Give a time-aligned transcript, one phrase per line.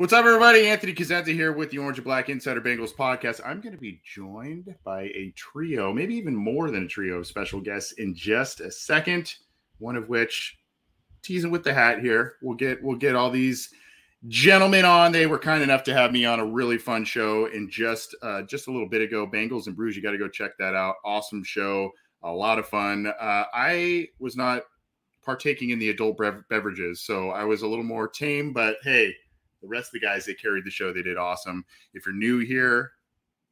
[0.00, 0.66] What's up, everybody?
[0.66, 3.42] Anthony Cosenza here with the Orange and Black Insider Bengals podcast.
[3.44, 7.26] I'm going to be joined by a trio, maybe even more than a trio of
[7.26, 9.34] special guests in just a second.
[9.76, 10.56] One of which,
[11.20, 13.74] teasing with the hat here, we'll get we'll get all these
[14.26, 15.12] gentlemen on.
[15.12, 18.40] They were kind enough to have me on a really fun show in just uh,
[18.40, 19.26] just a little bit ago.
[19.26, 20.94] Bengals and Brews, you got to go check that out.
[21.04, 21.90] Awesome show,
[22.22, 23.06] a lot of fun.
[23.06, 24.62] Uh, I was not
[25.22, 28.54] partaking in the adult bev- beverages, so I was a little more tame.
[28.54, 29.14] But hey
[29.60, 31.64] the rest of the guys that carried the show, they did awesome.
[31.94, 32.92] If you're new here,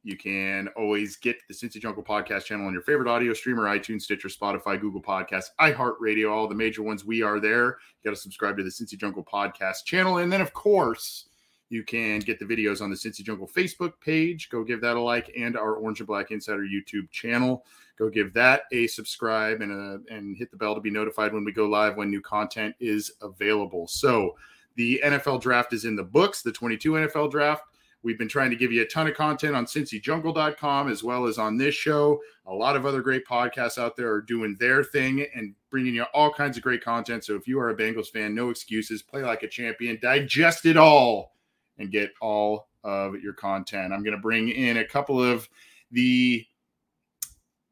[0.03, 4.03] you can always get the Cincy Jungle podcast channel on your favorite audio streamer, iTunes,
[4.03, 7.03] Stitcher, Spotify, Google Podcasts, iHeartRadio, all the major ones.
[7.03, 7.77] We are there.
[8.01, 10.19] You got to subscribe to the Cincy Jungle podcast channel.
[10.19, 11.25] And then, of course,
[11.69, 14.49] you can get the videos on the Cincy Jungle Facebook page.
[14.49, 17.65] Go give that a like and our Orange and Black Insider YouTube channel.
[17.97, 21.43] Go give that a subscribe and a, and hit the bell to be notified when
[21.43, 23.85] we go live when new content is available.
[23.87, 24.35] So,
[24.75, 27.63] the NFL draft is in the books, the 22 NFL draft.
[28.01, 31.37] We've been trying to give you a ton of content on cincyjungle.com as well as
[31.37, 32.21] on this show.
[32.45, 36.03] A lot of other great podcasts out there are doing their thing and bringing you
[36.13, 37.25] all kinds of great content.
[37.25, 39.01] So if you are a Bengals fan, no excuses.
[39.01, 41.33] Play like a champion, digest it all,
[41.77, 43.91] and get all of your content.
[43.91, 45.49] I'm going to bring in a couple of
[45.91, 46.45] the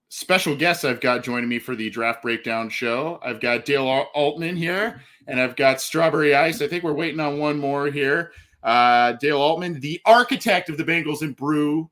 [0.10, 3.20] special guests I've got joining me for the draft breakdown show.
[3.24, 6.62] I've got Dale Altman here, and I've got Strawberry Ice.
[6.62, 8.32] I think we're waiting on one more here.
[8.64, 11.90] Uh, Dale Altman, the architect of the Bengals and Brew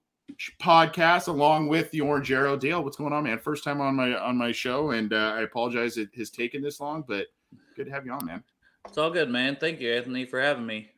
[0.62, 2.58] podcast, along with the Orange Arrow.
[2.58, 3.40] Dale, what's going on, man?
[3.40, 6.80] First time on my on my show, and uh, I apologize it has taken this
[6.80, 7.28] long, but
[7.76, 8.44] good to have you on, man.
[8.88, 9.58] It's all good, man.
[9.60, 10.92] Thank you, Anthony, for having me.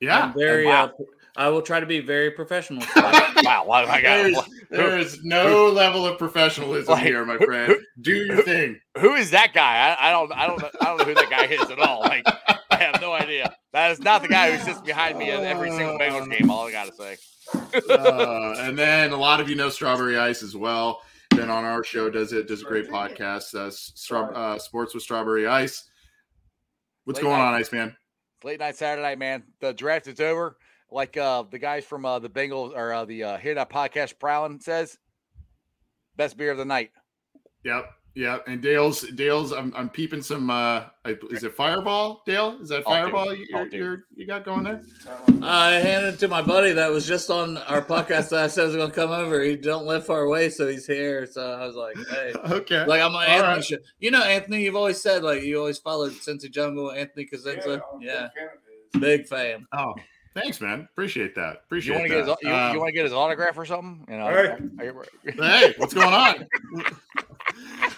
[0.00, 0.66] Yeah, I'm very.
[0.66, 0.86] Wow.
[0.86, 1.04] Uh,
[1.36, 2.82] I will try to be very professional.
[2.96, 4.38] wow, well, I got, there, is,
[4.70, 7.72] there is no level of professionalism like, here, my friend.
[7.72, 8.80] Who, Do your who, thing.
[8.98, 9.96] Who is that guy?
[10.00, 12.00] I, I, don't, I don't, I don't know who that guy is at all.
[12.00, 12.26] Like,
[12.70, 13.54] I have no idea.
[13.72, 16.50] That is not the guy who sits behind me at every single Bengals game.
[16.50, 17.16] All I got to say.
[17.90, 21.02] uh, and then a lot of you know Strawberry Ice as well.
[21.30, 22.48] Been on our show, does it?
[22.48, 25.84] Does a great podcast, uh, Stra- uh, Sports with Strawberry Ice.
[27.04, 27.48] What's late going night.
[27.48, 27.94] on, Ice Man?
[28.42, 29.42] Late night Saturday night, man.
[29.60, 30.56] The draft is over
[30.90, 34.18] like uh, the guys from uh, the Bengals or uh, the uh, Hear That Podcast
[34.18, 34.98] Prowling says,
[36.16, 36.90] best beer of the night.
[37.64, 38.44] Yep, yep.
[38.46, 39.52] And Dale's Dale's.
[39.52, 40.48] I'm, I'm peeping some.
[40.50, 42.56] uh Is it Fireball, Dale?
[42.60, 44.82] Is that Fireball you, you're, you got going there?
[45.42, 48.66] I handed it to my buddy that was just on our podcast that I said
[48.66, 49.42] was going to come over.
[49.42, 51.26] He don't live far away, so he's here.
[51.26, 52.86] So I was like, hey, okay.
[52.86, 53.54] Like I'm on Anthony.
[53.54, 53.64] Right.
[53.64, 53.76] Show.
[53.98, 54.62] You know, Anthony.
[54.62, 57.80] You've always said like you always followed Cincy Jungle, Anthony Cosenza.
[58.00, 59.00] Yeah, yeah.
[59.00, 59.66] big fan.
[59.72, 59.94] Oh.
[60.36, 60.86] Thanks, man.
[60.92, 61.62] Appreciate that.
[61.64, 63.64] Appreciate you want to get his, you, um, you want to get his autograph or
[63.64, 64.06] something?
[64.06, 64.28] You know.
[64.78, 64.90] Hey,
[65.32, 66.46] hey what's going on?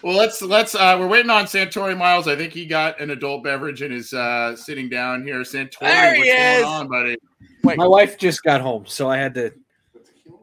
[0.05, 0.76] well, let's let's.
[0.76, 2.29] uh We're waiting on Santori Miles.
[2.29, 5.40] I think he got an adult beverage and is uh sitting down here.
[5.40, 6.62] Santori, there he what's is.
[6.62, 7.17] going on, buddy?
[7.64, 7.76] Wait.
[7.76, 9.52] My wife just got home, so I had to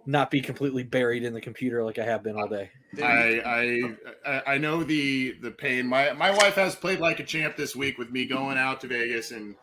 [0.05, 2.71] not be completely buried in the computer like I have been all day.
[3.01, 3.95] I
[4.25, 5.87] I I know the the pain.
[5.87, 8.87] My my wife has played like a champ this week with me going out to
[8.87, 9.55] Vegas and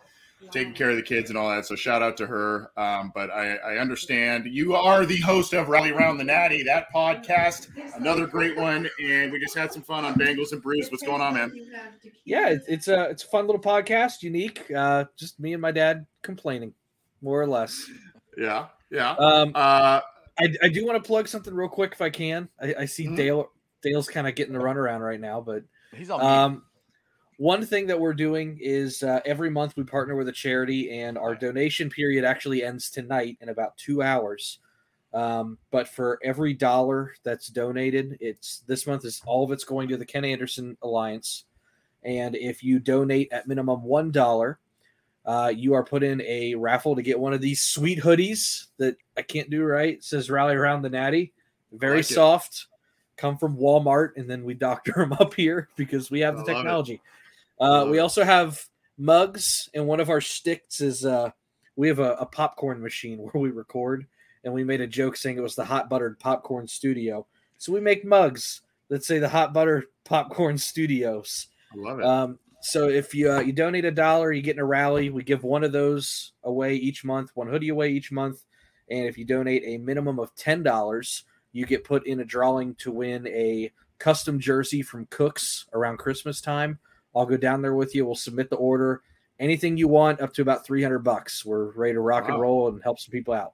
[0.51, 1.67] taking care of the kids and all that.
[1.67, 2.71] So shout out to her.
[2.77, 6.87] Um, but I, I understand you are the host of Rally Round the Natty, that
[6.95, 8.89] podcast, another great one.
[9.03, 10.89] And we just had some fun on Bengals and Brews.
[10.91, 11.53] What's going on, man?
[12.25, 14.71] Yeah, it's a it's a fun little podcast, unique.
[14.75, 16.73] Uh, just me and my dad complaining,
[17.21, 17.85] more or less.
[18.39, 19.13] Yeah, yeah.
[19.13, 20.01] Um, Uh,
[20.39, 22.49] I, I do want to plug something real quick if I can.
[22.61, 23.17] I, I see Mhm.
[23.17, 23.51] Dale
[23.83, 26.21] Dale's kind of getting the runaround right now, but He's on.
[26.21, 26.29] mute.
[26.29, 26.63] Um,
[27.43, 31.19] one thing that we're doing is uh, every month we partner with a charity, and
[31.19, 34.61] our donation period actually ends tonight in about two hours.
[35.13, 39.89] Um, but for every dollar that's donated, it's this month is all of it's going
[39.89, 41.47] to the Ken Anderson Alliance.
[42.05, 44.61] And if you donate at minimum one dollar,
[45.27, 48.97] uh, you are put in a raffle to get one of these sweet hoodies that
[49.17, 49.95] I can't do right.
[49.95, 51.33] It says "Rally Around the Natty."
[51.73, 52.15] Very like it.
[52.15, 52.69] soft.
[53.17, 56.53] Come from Walmart, and then we doctor them up here because we have I the
[56.53, 56.55] it.
[56.55, 57.01] technology.
[57.63, 58.67] Uh, we also have
[58.99, 61.31] mugs, and one of our sticks is uh,
[61.77, 64.07] we have a, a popcorn machine where we record,
[64.45, 67.27] and we made a joke saying it was the hot buttered popcorn studio.
[67.59, 71.47] So we make mugs that say the hot butter popcorn studios.
[71.73, 72.05] I love it.
[72.05, 75.11] Um, so if you uh, you donate a dollar, you get in a rally.
[75.11, 78.45] We give one of those away each month, one hoodie away each month,
[78.91, 82.75] and if you donate a minimum of ten dollars, you get put in a drawing
[82.77, 86.79] to win a custom jersey from Cooks around Christmas time.
[87.15, 88.05] I'll go down there with you.
[88.07, 89.03] We'll submit the order.
[89.39, 91.45] Anything you want, up to about three hundred bucks.
[91.45, 93.53] We're ready to rock and roll and help some people out.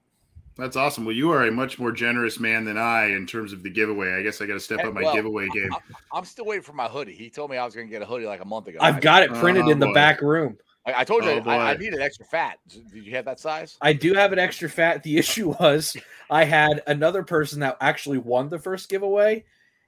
[0.57, 1.05] That's awesome.
[1.05, 4.11] Well, you are a much more generous man than I in terms of the giveaway.
[4.13, 5.69] I guess I got to step Hey, up my well, giveaway game.
[6.11, 7.13] I'm still waiting for my hoodie.
[7.13, 8.79] He told me I was going to get a hoodie like a month ago.
[8.81, 10.57] I've I- got it printed Oh, in the back room.
[10.85, 11.83] I, I told you Oh, I, I boy.
[11.83, 12.57] needed extra fat.
[12.67, 13.77] Did you have that size?
[13.81, 15.01] I do have an extra fat.
[15.01, 15.95] The issue was
[16.29, 19.45] I had another person that actually won the first giveaway,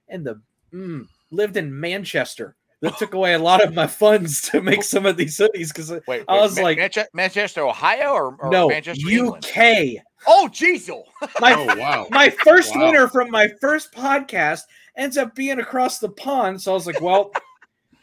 [0.08, 0.40] and the
[0.72, 2.56] mm, lived in Manchester.
[2.82, 5.90] That took away a lot of my funds to make some of these hoodies because
[5.90, 9.46] Wait, wait I was Ma- like- Manche- Manchester, Ohio, or, or no Manchester, England?
[9.46, 10.02] UK.
[10.26, 10.90] Oh, Jesus!
[11.40, 12.06] My Oh wow.
[12.10, 12.86] my first Wow.
[12.86, 14.62] winner from my first podcast
[14.96, 16.60] ends up being across the pond.
[16.60, 17.30] So I was like, well,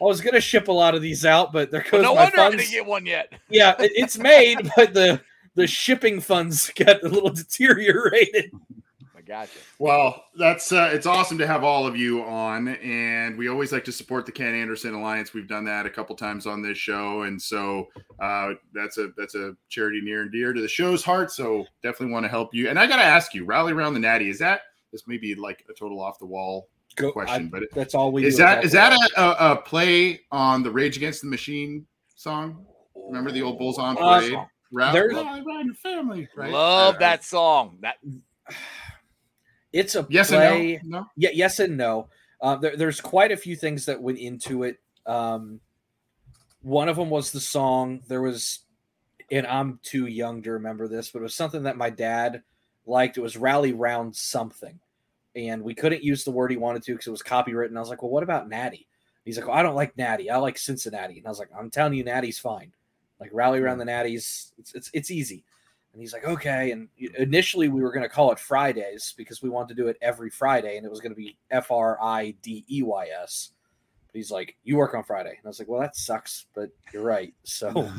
[0.02, 2.40] I was gonna ship a lot of these out, but there goes no my wonder
[2.40, 3.32] I didn't get one yet.
[3.50, 5.22] yeah, it- it's made, but the
[5.56, 8.52] the shipping funds got a little deteriorated.
[9.30, 9.62] I got you.
[9.78, 13.86] Well, that's uh, it's awesome to have all of you on, and we always like
[13.86, 15.34] to support the Ken Anderson Alliance.
[15.34, 17.88] We've done that a couple times on this show, and so
[18.20, 21.32] uh, that's a that's a charity near and dear to the show's heart.
[21.32, 22.70] So definitely want to help you.
[22.70, 24.30] And I got to ask you, rally around the natty.
[24.30, 24.62] Is that
[24.92, 27.94] this may be like a total off the wall Go, question, I- but it, that's
[27.94, 31.22] all we is do that is that a, a, a play on the Rage Against
[31.22, 31.86] the Machine
[32.16, 32.66] song?
[32.96, 34.38] Remember the old Bulls on Uh, Parade?
[34.72, 36.28] Rally, there's- rally around your family.
[36.36, 36.52] Right?
[36.52, 37.78] Love Uh, that song.
[37.82, 37.96] That
[39.72, 40.76] It's a Yes play.
[40.76, 41.00] and no.
[41.02, 41.08] No.
[41.16, 42.10] Yeah, yes and no.
[42.42, 44.80] Uh, there, there's quite a few things that went into it.
[45.06, 45.60] Um,
[46.62, 48.02] one of them was the song.
[48.08, 48.60] There was,
[49.32, 52.44] and I'm too young to remember this, but it was something that my dad
[52.86, 53.18] liked.
[53.18, 54.80] It was rally round something,
[55.36, 57.76] and we couldn't use the word he wanted to because it was copywritten.
[57.78, 58.88] I was like, well, what about Natty?
[59.26, 60.30] He's like, well, I don't like Natty.
[60.30, 62.72] I like Cincinnati, and I was like, I'm telling you, Natty's fine.
[63.20, 65.44] Like rally around the Natties, it's it's it's easy.
[65.94, 66.72] And he's like, okay.
[66.72, 66.88] And
[67.18, 70.30] initially, we were going to call it Fridays because we wanted to do it every
[70.30, 73.52] Friday, and it was going to be F R I D E Y S.
[74.12, 76.70] But he's like, you work on Friday, and I was like, well, that sucks, but
[76.94, 77.34] you're right.
[77.44, 77.90] So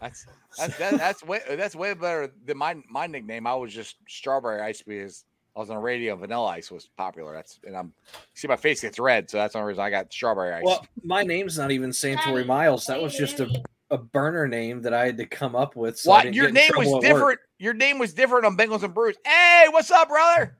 [0.00, 0.26] that's
[0.58, 3.46] that's that, that's way that's way better than my my nickname.
[3.46, 5.24] I was just Strawberry Ice because
[5.56, 6.14] I was on the radio.
[6.16, 7.32] Vanilla Ice was popular.
[7.32, 7.92] That's and I'm
[8.34, 10.62] see my face gets red, so that's the only reason I got Strawberry Ice.
[10.64, 12.86] well, my name's not even Santori Miles.
[12.86, 13.48] That was just a,
[13.90, 15.98] a burner name that I had to come up with.
[15.98, 17.02] So what your name was at work.
[17.02, 17.40] different?
[17.58, 19.16] Your name was different on Bengals and Brews.
[19.24, 20.58] Hey, what's up, brother?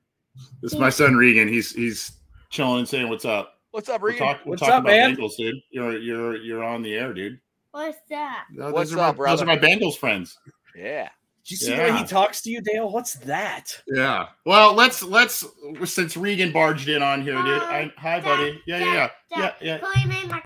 [0.62, 1.48] This is my son Regan.
[1.48, 2.12] He's he's
[2.50, 4.26] chilling and saying, "What's up?" What's up, We're, Regan?
[4.26, 5.16] talk, we're What's talking up, about man?
[5.16, 5.56] Bengals, dude.
[5.70, 7.40] You're you're you're on the air, dude.
[7.72, 8.44] What's that?
[8.56, 10.38] Those What's up, my, Those are my Bengals friends.
[10.74, 11.08] yeah.
[11.44, 12.90] Did you see the way he talks to you, Dale?
[12.90, 13.80] What's that?
[13.86, 14.28] Yeah.
[14.44, 15.44] Well, let's let's
[15.84, 17.62] since Regan barged in on here, dude.
[17.62, 18.60] I, hi, buddy.
[18.66, 19.78] Yeah, yeah, yeah, yeah, yeah.
[19.78, 20.42] Play me my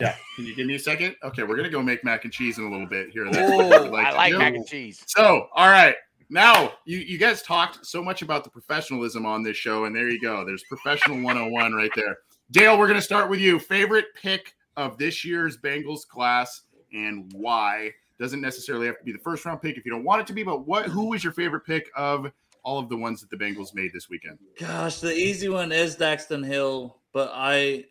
[0.00, 0.16] Yeah.
[0.36, 1.16] Can you give me a second?
[1.22, 3.26] Okay, we're gonna go make mac and cheese in a little bit here.
[3.26, 4.38] Ooh, That's what we'd I like do.
[4.38, 5.02] mac and cheese.
[5.06, 5.94] So, all right.
[6.32, 10.08] Now, you, you guys talked so much about the professionalism on this show, and there
[10.08, 10.44] you go.
[10.44, 12.18] There's professional 101 right there.
[12.52, 13.58] Dale, we're going to start with you.
[13.58, 17.90] Favorite pick of this year's Bengals class and why?
[18.20, 20.32] Doesn't necessarily have to be the first round pick if you don't want it to
[20.32, 22.30] be, but what who was your favorite pick of
[22.62, 24.38] all of the ones that the Bengals made this weekend?
[24.56, 27.86] Gosh, the easy one is Daxton Hill, but I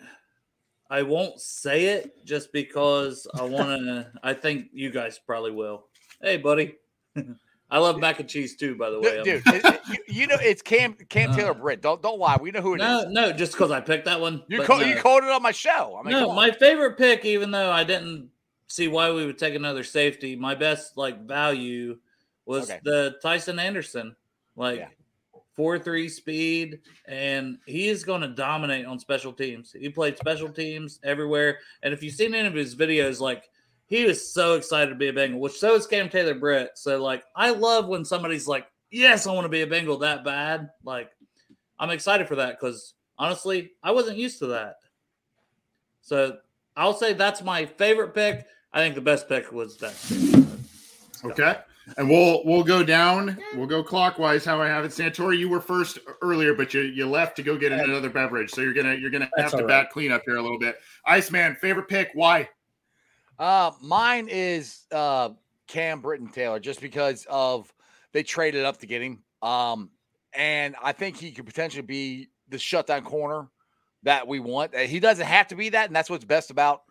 [0.90, 4.12] I won't say it just because I want to.
[4.24, 5.86] I think you guys probably will.
[6.22, 6.76] Hey, buddy.
[7.72, 9.22] I love mac and cheese too, by the way.
[9.24, 11.36] Dude, it- it- you, you know it's Cam Cam Uh.
[11.36, 11.82] Taylor Britt.
[11.82, 12.38] Don't don't lie.
[12.42, 12.88] We know who it is.
[12.88, 14.44] no, no, just because I picked that one.
[14.48, 14.86] you call, no.
[14.86, 15.96] you called it on my show.
[16.00, 18.30] I mean, no, my favorite pick, even though I didn't
[18.68, 20.36] see why we would take another safety.
[20.36, 21.98] My best like value
[22.46, 22.80] was Okay.
[22.84, 24.16] the Tycen Anderson,
[24.56, 24.88] like Yeah.
[25.60, 29.76] Four three speed, and he is going to dominate on special teams.
[29.78, 33.44] He played special teams everywhere, and if you've seen any of his videos, like
[33.88, 36.78] he was so excited to be a Bengal, which so is Cam Taylor Britt.
[36.78, 40.24] So like I love when somebody's like, "Yes, I want to be a Bengal that
[40.24, 41.12] bad." Like
[41.78, 44.76] I'm excited for that because honestly, I wasn't used to that.
[46.04, 46.38] So
[46.78, 48.46] I'll say that's my favorite pick.
[48.72, 50.48] I think the best pick was that.
[51.26, 51.58] Okay.
[51.98, 53.38] And we'll we'll go down.
[53.56, 54.46] We'll go clockwise.
[54.46, 54.92] How I have it.
[54.92, 58.52] Santori, you were first earlier, but you you left to go get another beverage.
[58.52, 60.60] So you're gonna you're gonna That's have to all back clean up here a little
[60.60, 60.78] bit.
[61.06, 62.10] Iceman, favorite pick.
[62.14, 62.50] Why?
[63.38, 65.30] Uh, mine is uh
[65.68, 67.74] Cam Britton Taylor, just because of
[68.12, 69.24] they traded up to get him.
[69.42, 69.90] Um,
[70.34, 73.48] and I think he could potentially be the shutdown corner
[74.04, 74.76] that we want.
[74.76, 76.82] Uh, He doesn't have to be that, and that's what's best about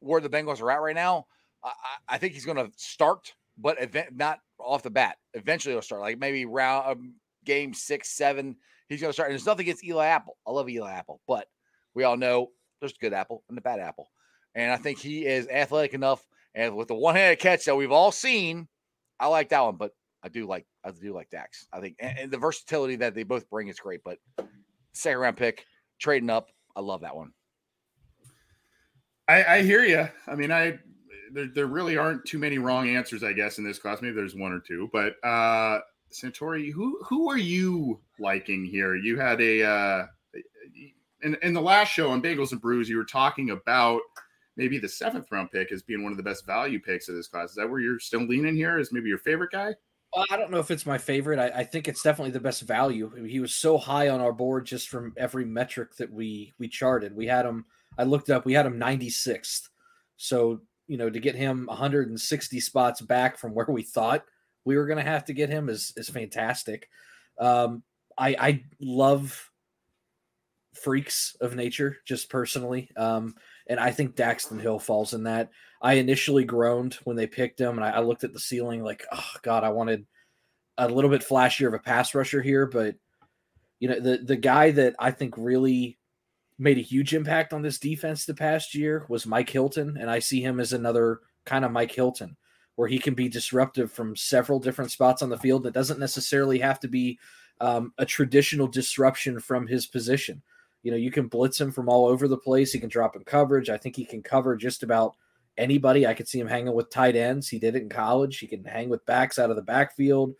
[0.00, 1.26] where the Bengals are at right now.
[1.64, 5.16] I, I- I think he's going to start, but event, not off the bat.
[5.34, 8.56] Eventually, he'll start, like maybe round um, game six, seven.
[8.88, 9.30] He's going to start.
[9.30, 10.36] And there's nothing against Eli Apple.
[10.46, 11.46] I love Eli Apple, but
[11.94, 14.10] we all know there's the good apple and the bad apple.
[14.54, 16.26] And I think he is athletic enough.
[16.54, 18.68] And with the one-handed catch that we've all seen,
[19.18, 19.76] I like that one.
[19.76, 19.92] But
[20.22, 21.66] I do like I do like Dax.
[21.72, 24.00] I think and, and the versatility that they both bring is great.
[24.04, 24.18] But
[24.92, 25.64] second round pick,
[25.98, 27.32] trading up, I love that one.
[29.28, 30.08] I, I hear you.
[30.26, 30.78] I mean, I
[31.36, 34.00] there, there really aren't too many wrong answers, I guess, in this class.
[34.00, 35.80] Maybe there's one or two, but uh
[36.12, 38.96] Santori, who who are you liking here?
[38.96, 40.06] You had a uh
[41.22, 44.00] in in the last show on Bengals and Brews, you were talking about
[44.56, 47.28] maybe the seventh round pick as being one of the best value picks of this
[47.28, 47.50] class.
[47.50, 48.78] Is that where you're still leaning here?
[48.78, 49.74] Is maybe your favorite guy?
[50.14, 51.38] Well, I don't know if it's my favorite.
[51.38, 53.12] I, I think it's definitely the best value.
[53.14, 56.54] I mean, he was so high on our board just from every metric that we
[56.58, 57.14] we charted.
[57.14, 57.66] We had him.
[57.98, 58.46] I looked up.
[58.46, 59.68] We had him 96th.
[60.16, 64.24] So you know, to get him 160 spots back from where we thought
[64.64, 66.88] we were going to have to get him is is fantastic.
[67.38, 67.82] Um,
[68.18, 69.50] I I love
[70.74, 72.90] freaks of nature just personally.
[72.96, 73.34] Um,
[73.66, 75.50] and I think Daxton Hill falls in that.
[75.80, 79.04] I initially groaned when they picked him, and I, I looked at the ceiling like,
[79.12, 80.06] oh god, I wanted
[80.78, 82.96] a little bit flashier of a pass rusher here, but
[83.78, 85.98] you know, the the guy that I think really
[86.58, 90.18] made a huge impact on this defense the past year was Mike Hilton, and I
[90.18, 92.36] see him as another kind of Mike Hilton,
[92.76, 95.62] where he can be disruptive from several different spots on the field.
[95.62, 97.18] That doesn't necessarily have to be
[97.60, 100.42] um, a traditional disruption from his position.
[100.82, 102.72] You know, you can blitz him from all over the place.
[102.72, 103.70] He can drop in coverage.
[103.70, 105.16] I think he can cover just about
[105.58, 106.06] anybody.
[106.06, 107.48] I could see him hanging with tight ends.
[107.48, 108.38] He did it in college.
[108.38, 110.34] He can hang with backs out of the backfield.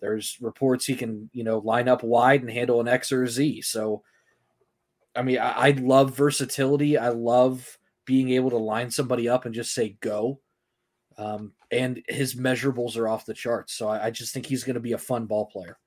[0.00, 3.28] There's reports he can, you know, line up wide and handle an X or a
[3.28, 3.62] Z.
[3.62, 4.02] So,
[5.14, 6.96] I mean, I, I love versatility.
[6.98, 10.40] I love being able to line somebody up and just say go.
[11.18, 13.74] Um, and his measurables are off the charts.
[13.74, 15.78] So I, I just think he's going to be a fun ball player.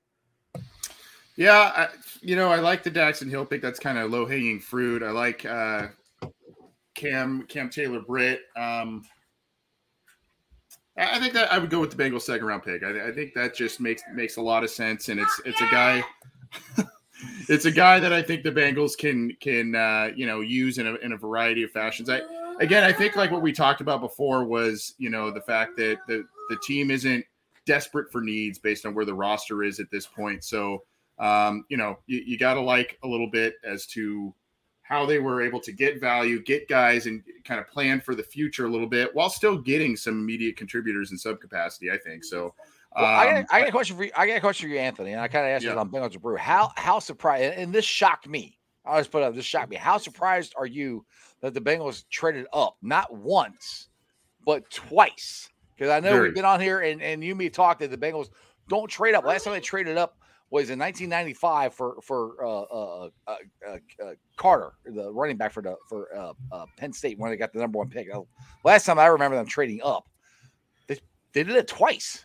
[1.36, 1.88] Yeah, I,
[2.22, 3.60] you know, I like the Daxton Hill pick.
[3.60, 5.02] That's kind of low hanging fruit.
[5.02, 5.88] I like uh,
[6.94, 8.40] Cam Cam Taylor Britt.
[8.56, 9.04] Um,
[10.96, 12.82] I I think that I would go with the Bengals second round pick.
[12.82, 15.68] I, I think that just makes makes a lot of sense, and it's it's a
[15.70, 16.02] guy.
[17.48, 20.86] It's a guy that I think the Bengals can can uh, you know use in
[20.86, 22.08] a in a variety of fashions.
[22.10, 22.20] I
[22.60, 25.98] again, I think like what we talked about before was you know the fact that
[26.06, 27.24] the the team isn't
[27.64, 30.44] desperate for needs based on where the roster is at this point.
[30.44, 30.84] So
[31.18, 34.34] um, you know you, you got to like a little bit as to
[34.82, 38.22] how they were able to get value, get guys, and kind of plan for the
[38.22, 41.90] future a little bit while still getting some immediate contributors in sub capacity.
[41.90, 42.54] I think so.
[42.96, 44.10] Well, I, got, Um, I got a question for you.
[44.16, 45.72] I got a question for you, Anthony, and I kind of asked Yeah.
[45.72, 46.36] it on Bengals to Brew.
[46.36, 47.58] How how surprised?
[47.58, 48.58] And this shocked me.
[48.84, 49.34] I was put up.
[49.34, 49.76] This shocked me.
[49.76, 51.04] How surprised are you
[51.40, 53.88] that the Bengals traded up not once,
[54.44, 55.50] but twice?
[55.76, 56.28] Because I know Very.
[56.28, 58.30] we've been on here and and you and me talked that the Bengals
[58.68, 59.24] don't trade up.
[59.24, 60.16] Last time they traded up
[60.50, 63.36] was in 1995 for for uh, uh, uh,
[63.68, 67.36] uh, uh, Carter, the running back for the for uh, uh, Penn State when they
[67.36, 68.08] got the number one pick.
[68.14, 68.20] Uh,
[68.64, 70.08] Last time I remember them trading up,
[70.86, 70.98] they
[71.32, 72.24] they did it twice.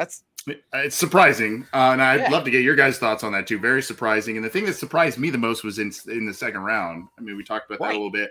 [0.00, 0.24] That's
[0.72, 2.30] It's surprising, uh, and I'd Yeah.
[2.30, 3.58] love to get your guys' thoughts on that too.
[3.58, 6.62] Very surprising, and the thing that surprised me the most was in in the second
[6.62, 7.08] round.
[7.18, 8.30] I mean, we talked about that a little bit.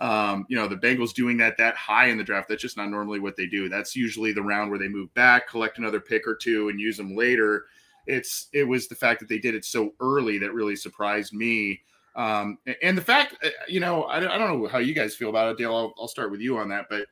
[0.00, 2.48] Um, you know, the Bengals doing that that high in the draft.
[2.48, 3.68] That's just not normally what they do.
[3.68, 6.96] That's usually the round where they move back, collect another pick or two, and use
[6.96, 7.66] them later.
[8.06, 11.82] It's it was the fact that they did it so early that really surprised me.
[12.16, 15.14] Um, and the fact, uh, you know, I, don't- I don't know how you guys
[15.14, 15.76] feel about it, Dale.
[15.76, 17.04] I'll, I'll start with you on that, but uh,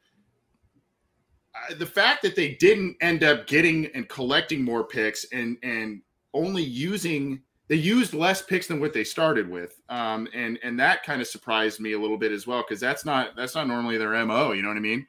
[1.79, 6.01] the fact that they didn't end up getting and collecting more picks and and
[6.35, 11.03] only using they used less picks than what they started with um and and that
[11.03, 13.99] kind of surprised me a little bit as well because that's not that's not normally
[13.99, 15.07] their mo you know what i mean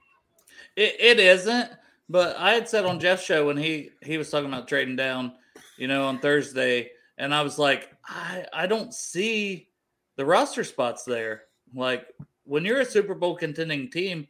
[0.76, 1.72] It, it isn't,
[2.08, 5.34] but I had said on Jeff's show when he he was talking about trading down,
[5.78, 9.68] you know, on Thursday, and I was like, I I don't see
[10.16, 11.44] the roster spots there.
[11.74, 12.08] Like
[12.46, 14.28] when you're a Super Bowl contending team,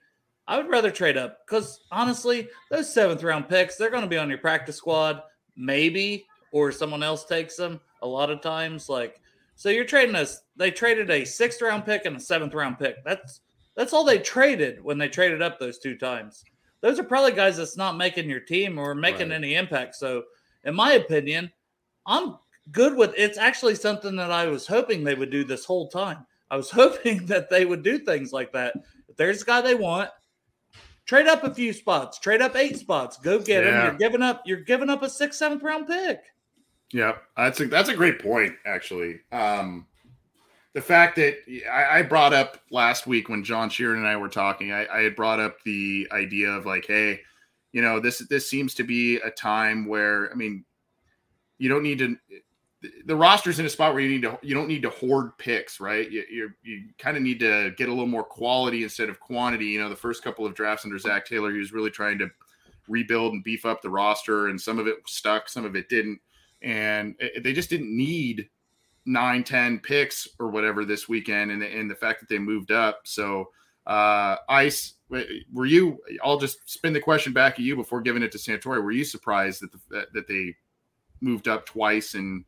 [0.49, 4.17] I would rather trade up because honestly, those seventh round picks, they're going to be
[4.17, 5.21] on your practice squad,
[5.55, 8.89] maybe, or someone else takes them a lot of times.
[8.89, 9.21] Like,
[9.55, 12.95] so you're trading us, they traded a sixth round pick and a seventh round pick.
[13.05, 13.41] That's
[13.75, 16.43] that's all they traded when they traded up those two times.
[16.81, 19.35] Those are probably guys that's not making your team or making Right.
[19.35, 19.95] any impact.
[19.95, 20.23] So,
[20.63, 21.51] in my opinion,
[22.07, 22.37] I'm
[22.71, 26.25] good with it's actually something that I was hoping they would do this whole time.
[26.49, 28.73] I was hoping that they would do things like that.
[29.07, 30.09] If there's a guy they want,
[31.09, 33.73] trade up a few spots, trade up eight spots, go get him.
[33.73, 33.85] Yeah.
[33.85, 36.21] You're giving up, you're giving up a sixth, seventh round pick.
[36.93, 39.21] Yeah, that's a that's a great point, actually.
[39.31, 39.87] Um,
[40.73, 41.37] the fact that
[41.71, 45.01] I, I brought up last week when John Sheeran and I were talking, I, I
[45.01, 47.21] had brought up the idea of like, hey,
[47.71, 50.63] you know, this this seems to be a time where I mean,
[51.57, 52.17] you don't need to.
[53.05, 55.79] The roster's in a spot where you need to you don't need to hoard picks,
[55.79, 56.09] right?
[56.09, 59.65] You you, you kind of need to get a little more quality instead of quantity.
[59.65, 62.29] You know, the first couple of drafts under Zac Taylor, he was really trying to
[62.87, 66.19] rebuild and beef up the roster, and some of it stuck, some of it didn't
[66.61, 68.49] and it- they just didn't need
[69.05, 73.01] nine, 10 picks or whatever this weekend, and, and the fact that they moved up.
[73.05, 73.49] So,
[73.87, 74.95] uh, Ice,
[75.51, 75.99] were you?
[76.23, 78.83] I'll just spin the question back at you before giving it to Santori.
[78.83, 80.55] Were you surprised that the, that they
[81.21, 82.45] moved up twice and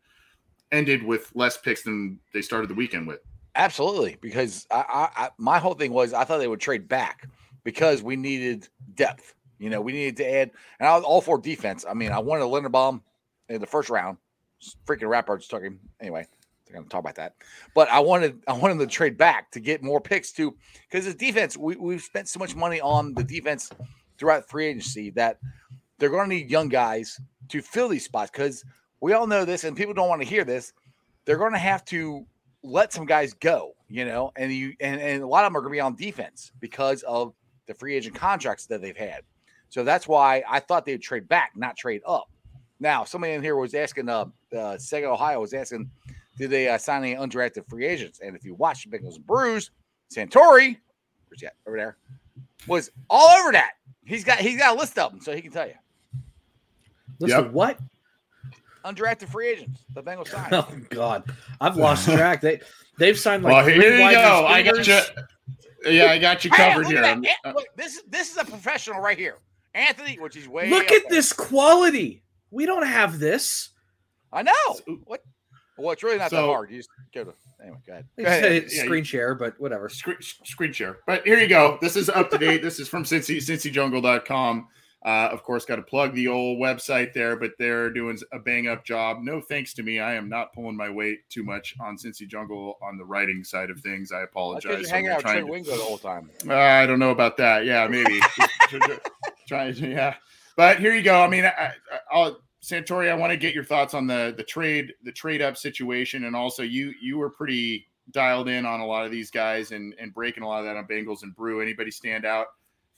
[0.72, 3.20] ended with less picks than they started the weekend with?
[3.56, 7.28] Absolutely, because I, I, I my whole thing was I thought they would trade back
[7.64, 9.36] because we needed depth.
[9.60, 11.86] You know, we needed to add, and I was all for defense.
[11.88, 13.02] I mean, I wanted a Linderbaum
[13.50, 14.18] in the first round.
[14.86, 16.26] Freaking Rapport took him anyway.
[16.66, 17.36] They're going to talk about that,
[17.76, 20.56] but I wanted I wanted to trade back to get more picks too,
[20.90, 23.70] because the defense we we've spent so much money on the defense
[24.18, 25.40] throughout free agency that
[25.98, 28.64] they're going to need young guys to fill these spots because
[29.02, 30.74] we all know this, and people don't want to hear this.
[31.26, 32.26] They're going to have to
[32.64, 35.62] let some guys go, you know, and you and, and a lot of them are
[35.62, 37.34] going to be on defense because of
[37.68, 39.22] the free agent contracts that they've had.
[39.70, 42.30] So that's why I thought they'd trade back, not trade up.
[42.80, 45.90] Now, somebody in here was asking, uh, uh Sega Ohio was asking,
[46.38, 48.20] did they uh, sign any undrafted free agents?
[48.24, 49.72] And if you watch the Bengals and Brews,
[50.14, 50.78] Santori,
[51.28, 51.54] where's he at?
[51.68, 51.98] Over there,
[52.68, 53.74] was all over that.
[54.04, 55.76] He's got he's got a list of them, so he can tell you
[57.20, 57.54] Listen, Yep.
[57.54, 57.80] what?
[58.86, 59.84] Undrafted free agents.
[59.94, 60.54] The Bengals signed.
[60.54, 61.24] Oh God,
[61.60, 62.42] I've lost track.
[62.42, 62.60] They
[62.98, 64.46] they've signed like well, here you go.
[64.48, 65.00] I got you.
[65.86, 67.00] Yeah, I got you covered look here.
[67.00, 67.56] at I'm- that.
[67.56, 69.38] Look, this this is a professional right here,
[69.74, 70.70] Anthony, which is way.
[70.70, 71.18] Look up at there.
[71.18, 72.24] this quality.
[72.52, 73.70] We don't have this.
[74.34, 74.54] I know.
[75.06, 75.22] What?
[75.78, 76.70] Well, it's really not that hard.
[76.70, 77.78] You just go to anyway.
[77.88, 78.06] Go ahead.
[78.20, 78.44] Go ahead.
[78.44, 79.90] said it's Yeah, screen share, but whatever.
[79.90, 81.00] screen, screen share.
[81.08, 81.80] But here you go.
[81.82, 82.62] This is up to date.
[82.62, 84.68] this is from Cincy, cincyjungle.com.
[85.04, 88.68] Uh, of course, got to plug the old website there, but they're doing a bang
[88.68, 89.18] up job.
[89.22, 90.00] No thanks to me.
[90.00, 93.72] I am not pulling my weight too much on Cincy Jungle on the writing side
[93.72, 94.12] of things.
[94.12, 94.92] I apologize.
[94.92, 96.30] I'm out trying to- Wingo the whole time.
[96.48, 97.66] uh, I don't know about that.
[97.66, 98.20] Yeah, maybe.
[99.48, 100.16] Trying to, yeah.
[100.56, 101.20] But here you go.
[101.22, 101.72] I mean, I, I,
[102.12, 105.58] I'll, Santori, I want to get your thoughts on the the trade the trade up
[105.58, 109.72] situation, and also you you were pretty dialed in on a lot of these guys
[109.72, 111.60] and and breaking a lot of that on Bengals and Brew.
[111.60, 112.48] Anybody stand out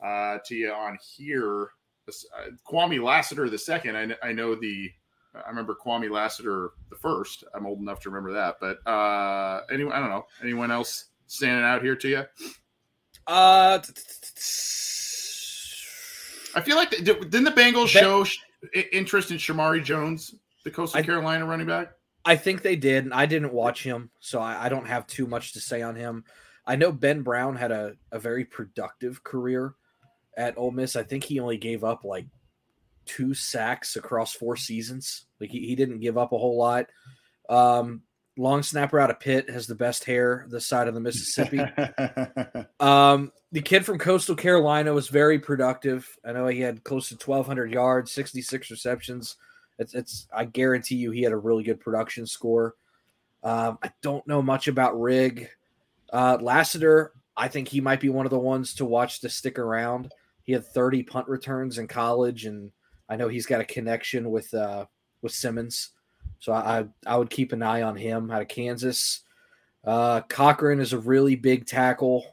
[0.03, 1.69] uh, to you on here?
[2.07, 3.95] Uh, Kwamie Lassiter the second.
[3.95, 4.91] I, I know the.
[5.33, 7.43] I remember Kwamie Lassiter the first.
[7.55, 8.57] I'm old enough to remember that.
[8.59, 10.25] But uh, anyone, I don't know.
[10.41, 12.23] Anyone else standing out here to you?
[13.25, 13.79] Uh,
[16.55, 18.25] I feel like the, didn't the Bengals show
[18.91, 21.93] interest in Shermari Jones, the Coastal I- Carolina running back?
[22.25, 23.03] I think they did.
[23.03, 25.93] and I didn't watch him, so I, I don't have too much to say on
[25.95, 26.23] him.
[26.65, 29.75] I know Ben Brown had a, a very productive career
[30.37, 30.95] at Ole Miss.
[30.95, 32.25] I think he only gave up like
[33.05, 35.25] two sacks across four seasons.
[35.39, 36.87] Like he, he didn't give up a whole lot.
[37.49, 38.03] Um,
[38.37, 41.61] long snapper out of Pitt has the best hair this side of the Mississippi.
[42.79, 46.05] Um, the kid from Coastal Carolina was very productive.
[46.25, 49.37] I know he had close to 1,200 yards, 66 receptions.
[49.79, 50.27] It's, it's.
[50.35, 52.75] I guarantee you, he had a really good production score.
[53.41, 55.49] Um, I don't know much about Rig.
[56.11, 59.57] Uh, Lassiter, I think he might be one of the ones to watch to stick
[59.57, 60.11] around.
[60.43, 62.71] He had 30 punt returns in college, and
[63.09, 64.85] I know he's got a connection with uh,
[65.21, 65.89] with Simmons.
[66.39, 69.21] So I, I I would keep an eye on him out of Kansas.
[69.83, 72.25] Uh, Cochran is a really big tackle.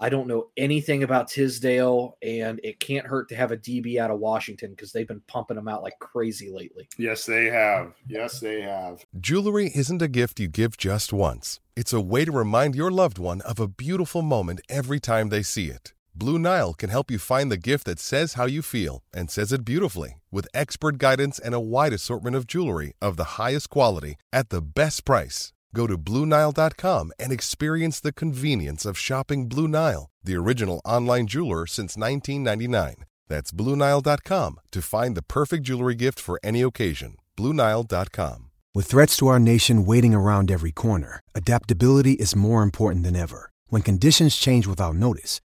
[0.00, 4.10] I don't know anything about Tisdale, and it can't hurt to have a DB out
[4.10, 6.88] of Washington because they've been pumping them out like crazy lately.
[6.98, 7.94] yes, they have.
[8.08, 9.04] Yes, they have.
[9.20, 11.60] Jewelry isn't a gift you give just once.
[11.76, 15.42] It's a way to remind your loved one of a beautiful moment every time they
[15.42, 15.94] see it.
[16.16, 19.52] Blue Nile can help you find the gift that says how you feel and says
[19.52, 24.14] it beautifully with expert guidance and a wide assortment of jewelry of the highest quality
[24.32, 25.52] at the best price.
[25.74, 31.66] Go to BlueNile.com and experience the convenience of shopping Blue Nile, the original online jeweler
[31.66, 33.04] since 1999.
[33.28, 37.16] That's BlueNile.com to find the perfect jewelry gift for any occasion.
[37.36, 38.50] BlueNile.com.
[38.72, 43.50] With threats to our nation waiting around every corner, adaptability is more important than ever.
[43.68, 45.40] When conditions change without notice,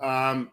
[0.00, 0.50] Um,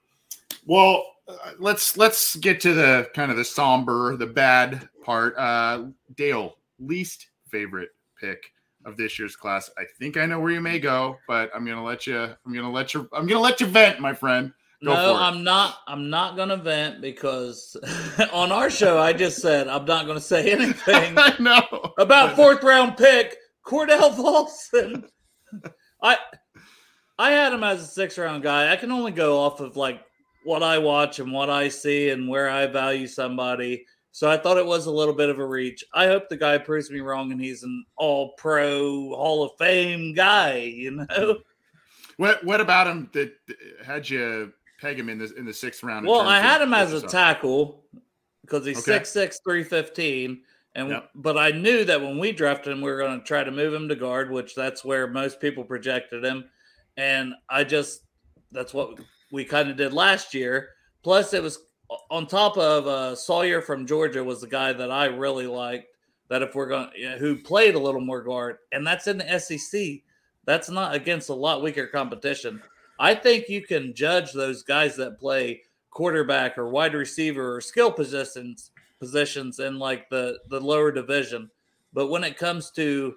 [0.65, 5.35] well, uh, let's let's get to the kind of the somber, the bad part.
[5.37, 8.43] Uh, Dale, least favorite pick
[8.85, 9.69] of this year's class.
[9.77, 12.17] I think I know where you may go, but I'm gonna let you.
[12.17, 13.09] I'm gonna let you.
[13.13, 14.51] I'm gonna let you vent, my friend.
[14.83, 15.15] Go no.
[15.15, 15.77] I'm not.
[15.87, 17.77] I'm not gonna vent because
[18.33, 22.63] on our show I just said I'm not gonna say anything I know about fourth
[22.63, 25.05] round pick Cordell Volson.
[26.01, 26.17] I
[27.19, 28.71] I had him as a six round guy.
[28.71, 30.01] I can only go off of like
[30.43, 33.85] what I watch and what I see and where I value somebody.
[34.11, 35.83] So I thought it was a little bit of a reach.
[35.93, 40.13] I hope the guy proves me wrong and he's an all pro Hall of Fame
[40.13, 41.05] guy, you know?
[41.09, 41.31] Hmm.
[42.17, 43.33] What what about him that
[43.83, 46.05] had you peg him in the in the sixth round?
[46.05, 47.85] Well, I had him as a tackle
[48.41, 48.97] because he's Okay.
[48.97, 50.43] six six three fifteen.
[50.75, 51.09] And Yep.
[51.15, 53.73] but I knew that when we drafted him, we were going to try to move
[53.73, 56.45] him to guard, which that's where most people projected him.
[56.97, 58.01] And I just
[58.51, 58.99] that's what
[59.31, 60.69] we kind of did last year.
[61.03, 61.59] Plus, it was
[62.09, 65.87] on top of uh, Sawyer from Georgia was the guy that I really liked.
[66.29, 69.39] That if we're going, to who played a little more guard, and that's in the
[69.39, 70.01] SEC.
[70.45, 72.61] That's not against a lot weaker competition.
[72.99, 77.91] I think you can judge those guys that play quarterback or wide receiver or skill
[77.91, 81.49] positions positions in like the the lower division.
[81.91, 83.15] But when it comes to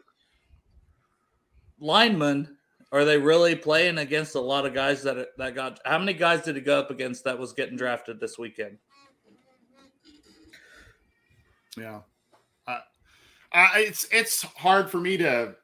[1.79, 2.56] linemen,
[2.97, 5.81] are they really playing against a lot of guys that that got?
[5.85, 8.79] How many guys did he go up against that was getting drafted this weekend?
[11.77, 12.01] Yeah,
[12.67, 12.79] uh,
[13.53, 15.55] uh, it's it's hard for me to.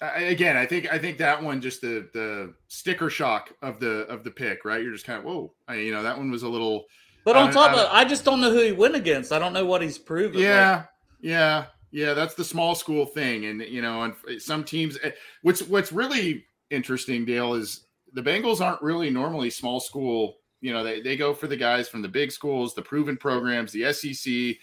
[0.00, 4.06] I again, I think I think that one just the the sticker shock of the
[4.06, 4.82] of the pick, right?
[4.82, 6.84] You're just kind of whoa, I, you know, that one was a little.
[7.24, 9.32] But on top of, I just don't know who he went against.
[9.32, 10.36] I don't know what he's proven.
[10.36, 10.84] Like, Yeah,
[11.20, 12.14] yeah, yeah.
[12.14, 14.96] That's the small school thing, and you know, and some teams.
[15.02, 15.10] eh,
[15.42, 20.36] What's what's really interesting, Dale, is the Bengals aren't really normally small school.
[20.60, 23.72] You know, they they go for the guys from the big schools, the proven programs,
[23.72, 24.56] the SEC,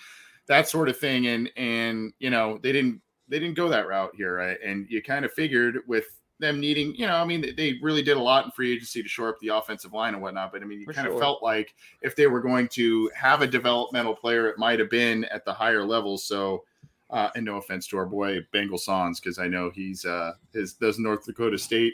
[0.47, 4.11] that sort of thing, and and you know, they didn't they didn't go that route
[4.15, 4.57] here, right?
[4.63, 6.05] And you kind of figured with
[6.39, 9.07] them needing, you know, I mean, they- really did a lot in free agency to
[9.07, 10.51] shore up the offensive line and whatnot.
[10.51, 13.41] But I mean, you For kind of felt like if they were going to have
[13.41, 16.27] a developmental player, it might have been at the higher levels.
[16.27, 16.65] So,
[17.09, 20.75] uh, and no offense to our boy Bengal Sans, because I know he's uh, his
[20.75, 21.93] those North Dakota State.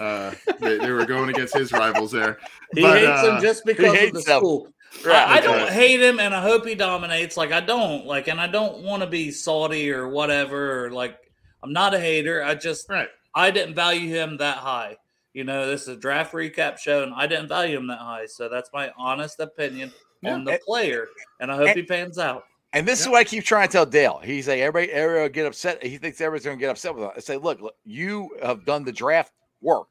[0.00, 2.38] Uh, they, they were going against his rivals there.
[2.74, 4.38] He But, hates uh, him just because of the them.
[4.38, 4.68] school.
[5.04, 5.14] Right.
[5.14, 7.36] I, I don't hate him, and I hope he dominates.
[7.36, 10.84] Like I don't like, and I don't want to be salty or whatever.
[10.86, 11.18] Or like,
[11.62, 12.42] I'm not a hater.
[12.42, 13.08] I just Right.
[13.34, 14.96] I didn't value him that high.
[15.34, 18.26] You know, this is a draft recap show, and I didn't value him that high.
[18.26, 19.90] So that's my honest opinion
[20.24, 21.06] on the player,
[21.40, 22.44] and I hope and- he pans out.
[22.74, 23.12] And this is Yeah.
[23.12, 24.18] what I keep trying to tell Dale.
[24.24, 25.82] He's like, everybody, everybody will get upset.
[25.82, 27.10] He thinks everybody's going to get upset with him.
[27.16, 29.88] I say, look, look, you have done the draft work.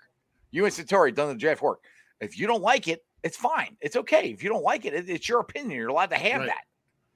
[0.52, 1.80] You and Santori done the draft work.
[2.20, 3.78] If you don't like it, it's fine.
[3.82, 4.32] It's okay.
[4.32, 5.78] If you don't like it, it- it's your opinion.
[5.78, 6.48] You're allowed to have Right.
[6.48, 6.63] that.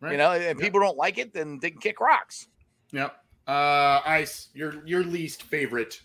[0.02, 0.12] Right.
[0.12, 0.58] You know, and Yep.
[0.60, 2.48] people don't like it, then they can kick rocks.
[2.92, 3.16] Yep.
[3.48, 6.02] Uh, Ice, your your least favorite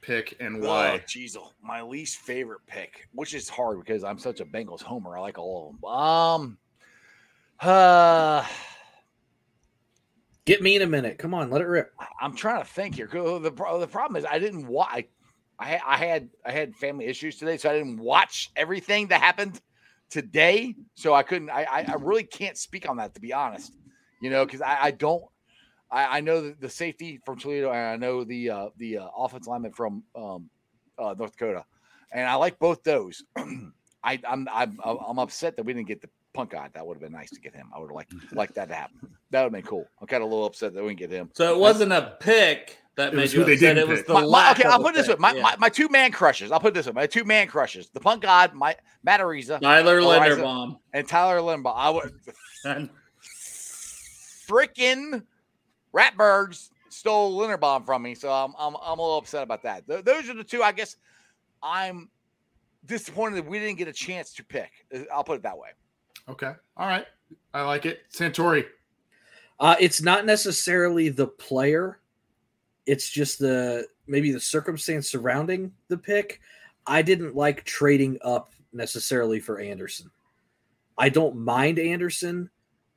[0.00, 1.02] pick and Oh, why?
[1.06, 5.16] Jeez, my least favorite pick, which is hard because I'm such a Bengals homer.
[5.16, 5.90] I like all of them.
[5.90, 6.58] Um,
[7.60, 8.46] uh,
[10.44, 11.18] Get me in a minute.
[11.18, 11.92] Come on, let it rip.
[12.20, 13.06] I'm trying to think here.
[13.06, 13.52] The, the
[13.86, 15.04] problem is I didn't watch.
[15.58, 19.60] I, I had I had family issues today, so I didn't watch everything that happened
[20.10, 20.74] today.
[20.94, 21.50] So I couldn't.
[21.50, 23.72] I I, really can't speak on that to be honest.
[24.20, 25.22] You know, because I, I don't.
[25.90, 29.08] I, I know the, the safety from Toledo, and I know the uh, the uh,
[29.16, 30.50] offense lineman from um,
[30.98, 31.64] uh, North Dakota,
[32.10, 33.22] and I like both those.
[33.36, 36.70] I, I'm I'm I'm upset that we didn't get the punk God.
[36.74, 37.68] That would have been nice to get him.
[37.74, 38.98] I would have liked liked that to happen.
[39.30, 39.86] That would have been cool.
[40.00, 41.30] I'm kind of a little upset that we didn't get him.
[41.34, 43.60] So it wasn't a pick that It made was you who upset.
[43.74, 45.20] didn't It was the My, my, okay, I'll put it this way: pick.
[45.20, 45.42] my, Yeah.
[45.42, 46.52] my, my two man crushes.
[46.52, 49.60] I'll put it this way: my two man crushes, the punk god, my Matt Araiza,
[49.60, 50.78] Tyler Eliza- Linderbaum.
[50.92, 51.74] and Tyler Limbaugh.
[51.74, 52.12] I would
[54.48, 55.22] freaking
[55.94, 59.86] Ratbirds stole Linderbaum from me, so I'm I'm I'm a little upset about that.
[59.86, 60.62] Th- those are the two.
[60.62, 60.96] I guess
[61.62, 62.10] I'm
[62.84, 64.70] disappointed that we didn't get a chance to pick.
[65.12, 65.68] I'll put it that way.
[66.28, 66.52] Okay.
[66.76, 67.06] All right.
[67.54, 68.00] I like it.
[68.12, 68.64] Santori.
[69.60, 72.00] Uh, it's not necessarily the player;
[72.86, 76.40] it's just the maybe the circumstance surrounding the pick.
[76.86, 80.10] I didn't like trading up necessarily for Anderson.
[80.98, 82.50] I don't mind Anderson.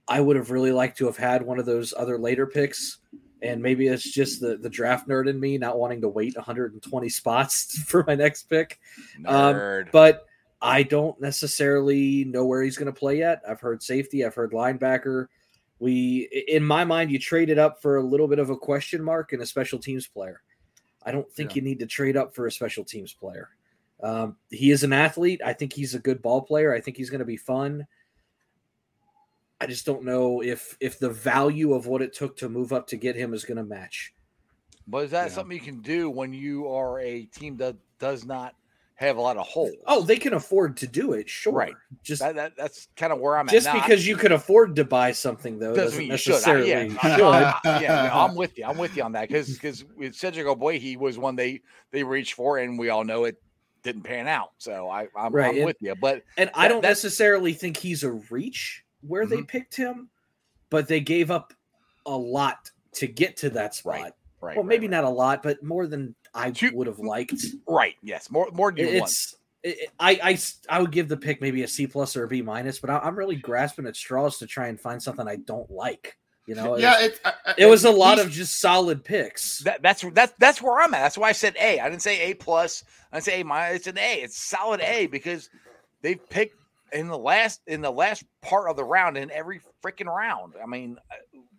[0.07, 2.99] I would have really liked to have had one of those other later picks,
[3.41, 7.09] and maybe it's just the the draft nerd in me not wanting to wait 120
[7.09, 8.79] spots for my next pick.
[9.25, 9.91] Um, Nerd.
[9.91, 10.25] but
[10.65, 13.43] I don't necessarily know where he's going to play yet.
[13.47, 15.27] I've heard safety, I've heard linebacker.
[15.77, 19.31] We, in my mind, you traded up for a little bit of a question mark
[19.33, 20.41] and a special teams player.
[21.03, 21.57] I don't think Yeah.
[21.57, 23.49] you need to trade up for a special teams player.
[24.01, 25.39] Um, he is an athlete.
[25.45, 26.73] I think he's a good ball player.
[26.73, 27.85] I think he's going to be fun.
[29.61, 32.87] I just don't know if if the value of what it took to move up
[32.87, 34.13] to get him is going to match.
[34.87, 35.33] but is that yeah.
[35.33, 38.55] something you can do when you are a team that does not
[38.95, 39.75] have a lot of holes?
[39.87, 41.53] Oh, they can afford to do it, sure.
[41.53, 41.75] Right.
[42.03, 43.75] Just that, that that's kind of where I'm just at.
[43.75, 46.31] I- because you could afford to buy something though doesn't doesn't, mean you should.
[46.33, 46.97] I- necessarily yeah.
[47.03, 48.65] I- I- yeah, I'm with you.
[48.65, 52.03] I'm with you on that because because with Cedric Ogbuehi, he was one they they
[52.03, 53.41] reached for, and we all know it
[53.83, 54.51] didn't pan out.
[54.57, 55.93] So I I'm, Right, I'm and- with you.
[55.95, 59.47] But And I don't necessarily think he's a reach where they Mhm.
[59.47, 60.09] picked him,
[60.69, 61.53] but they gave up
[62.05, 63.93] a lot to get to that spot.
[63.93, 64.03] Right,
[64.41, 67.43] right, well, right, maybe not a lot, but more than I Two- would have liked.
[67.67, 67.95] right.
[68.03, 69.11] Yes, more more than you want.
[69.11, 72.15] It's it, it- I, I s- I would give the pick maybe a C plus
[72.15, 75.01] or a B minus, but I, I'm really grasping at straws to try and find
[75.01, 76.17] something I don't like.
[76.47, 76.99] You know, Yeah.
[77.01, 79.59] it, It, I- I- it was a lot of just solid picks.
[79.59, 81.01] That, that's that's that's where I'm at.
[81.01, 81.79] That's why I said A.
[81.79, 82.83] I didn't say A plus.
[83.11, 83.77] I didn't say A minus.
[83.77, 84.21] It's an A.
[84.21, 85.49] It's solid A because
[86.01, 86.57] they picked
[86.93, 90.53] in the last in the last part of the round in every freaking round.
[90.61, 91.15] I mean, uh,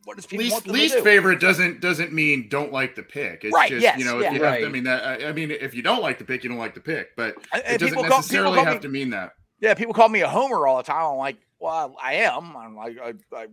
[0.07, 1.05] what does people least them least to do?
[1.05, 3.45] favorite doesn't doesn't mean don't like the pick.
[3.45, 4.29] It's Right, just yes, you know yeah.
[4.29, 6.25] if you have to, I mean that I, I mean if you don't like the
[6.25, 8.75] pick, you don't like the pick, but And- it doesn't people call- people necessarily have
[8.77, 9.33] me- to mean that.
[9.61, 11.05] Yeah, people call me a homer all the time.
[11.05, 12.57] I'm like, well, I am.
[12.57, 13.47] I'm like, I, I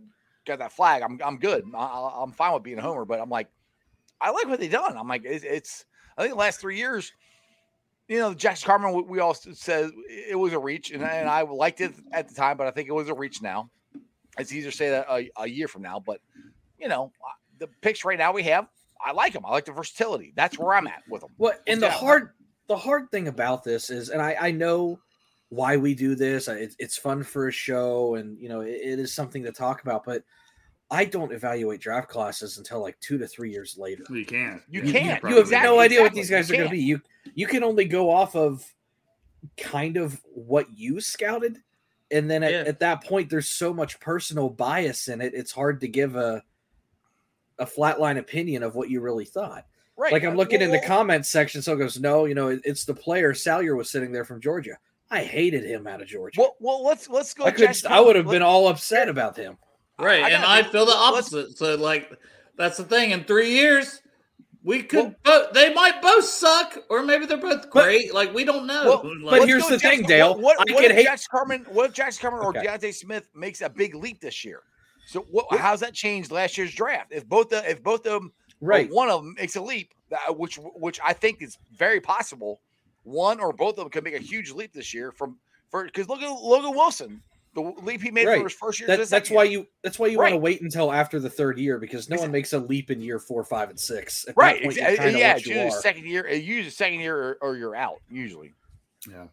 [0.46, 1.02] got that flag.
[1.02, 1.64] I'm, I'm good.
[1.74, 3.04] I, I- I'm fine with being a homer.
[3.04, 3.48] But I'm like,
[4.20, 4.96] I like what they've done.
[4.96, 5.84] I'm like, it's, it's
[6.16, 7.12] I think the last three years,
[8.06, 11.28] you know, the Jackson Carman, we, we all said it was a reach, and, and
[11.28, 13.70] I liked it at the time, but I think it was a reach now.
[14.38, 16.20] It's easier to say that a, a year from now, but
[16.78, 18.66] you know, uh, the picks right now we have,
[19.00, 19.44] I like them.
[19.46, 20.32] I like the versatility.
[20.34, 21.30] That's where I'm at with them.
[21.38, 22.30] Well, and the hard
[22.66, 24.98] the hard thing about this is, and I, I know
[25.50, 26.48] why we do this.
[26.48, 29.52] I- It's it's fun for a show, and you know it, it is something to
[29.52, 30.04] talk about.
[30.04, 30.22] But
[30.90, 34.04] I don't evaluate draft classes until like two to three years later.
[34.10, 34.62] You can't.
[34.68, 35.22] You Yeah, can't.
[35.24, 36.82] You have exactly, no idea what these guys You are going to be.
[36.82, 37.00] You
[37.34, 38.64] you can only go off of
[39.56, 41.58] kind of what you scouted,
[42.10, 42.64] and then at, Yeah.
[42.66, 45.34] at that point, there's so much personal bias in it.
[45.34, 46.42] It's hard to give a
[47.58, 49.64] a flatline opinion of what you really thought.
[49.96, 50.12] Right.
[50.12, 52.84] Like I'm looking in the well, comments section, someone goes, "No, you know, it- it's
[52.84, 54.76] the player." Salyer was sitting there from Georgia.
[55.10, 56.40] I hated him out of Georgia.
[56.40, 57.44] Well, well, let's let's go.
[57.44, 59.56] I could, Jackson I would have been all upset about him.
[59.98, 61.56] Right, I and I feel the opposite.
[61.56, 62.10] So, like,
[62.56, 63.12] that's the thing.
[63.12, 64.00] In three years,
[64.64, 65.52] we could both.
[65.52, 68.12] They might both suck, or maybe they're both great.
[68.14, 69.00] like, we don't know.
[69.04, 70.34] Well, Like, but here's go the thing, Dale.
[70.34, 71.66] What, what, I what if hate- Jackson Carman?
[71.68, 72.64] What if Jackson Carman or Okay.
[72.64, 74.62] D'Ante Smith makes a big leap this year?
[75.06, 77.12] So what, how's that changed last year's draft?
[77.12, 78.90] If both the if both of them, Right.
[78.90, 82.60] one of them makes a leap, that, which which I think is very possible.
[83.02, 85.36] One or both of them could make a huge leap this year from
[85.70, 87.22] for because look at Logan Wilson,
[87.54, 88.38] the leap he made Right.
[88.38, 88.86] for his first year.
[88.86, 91.30] to That, that's second why you that's why you want to wait until after the
[91.30, 94.26] third year because no one makes a leap in year four, five, and six.
[94.28, 94.56] At right.
[94.56, 95.80] that point, exa- you're kinda yeah, what it's you usually are.
[95.80, 96.26] second year.
[96.26, 98.52] It usually second year or, or you're out usually.
[99.08, 99.26] Yeah.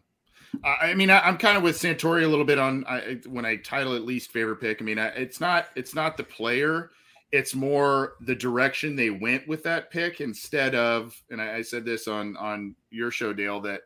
[0.64, 3.44] I I mean, I, I'm kind of with Santori a little bit on I, when
[3.44, 4.80] I title at least favorite pick.
[4.80, 6.90] I mean, I, it's not it's not the player,
[7.32, 11.14] it's more the direction they went with that pick instead of.
[11.30, 13.80] And I, I said this on on your show, Dale, that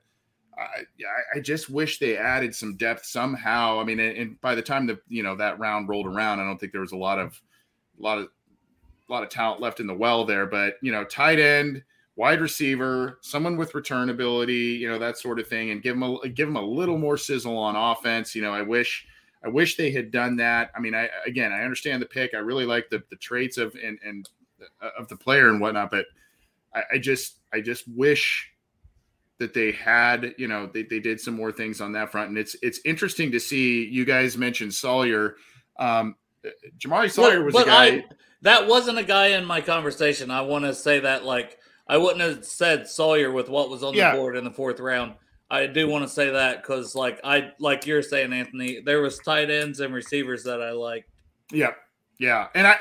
[0.59, 3.79] I I- just wish they added some depth somehow.
[3.81, 6.45] I mean, and, and by the time the you know that round rolled around, I
[6.45, 7.41] don't think there was a lot of
[7.99, 8.29] a lot of
[9.09, 10.47] a lot of talent left in the well there.
[10.47, 11.83] But you know, tight end
[12.17, 16.03] wide receiver, someone with return ability, you know, that sort of thing, and give them
[16.03, 18.35] a give them a little more sizzle on offense.
[18.35, 19.07] You know, I wish
[19.45, 20.71] I wish they had done that.
[20.75, 22.35] I mean, I again I understand the pick.
[22.35, 24.29] I really like the the traits of and and
[24.81, 25.91] uh, of the player and whatnot.
[25.91, 26.07] But
[26.75, 28.51] I, I just I just wish
[29.39, 32.39] that they had you know they, they did some more things on that front, and
[32.39, 33.85] it's it's interesting to see.
[33.87, 35.37] You guys mentioned Sawyer.
[35.79, 36.17] Um,
[36.79, 37.85] Jamaree Salyer was a guy.
[37.87, 38.05] I,
[38.43, 40.31] that wasn't a guy in my conversation.
[40.31, 43.95] I want to say that like I wouldn't have said Sawyer with what was on
[43.95, 44.13] Yeah.
[44.13, 45.15] the board in the fourth round.
[45.51, 49.19] I do want to say that because like I like you're saying, Anthony, there was
[49.19, 51.07] tight ends and receivers that I like.
[51.53, 51.73] Yeah,
[52.19, 52.79] yeah, and I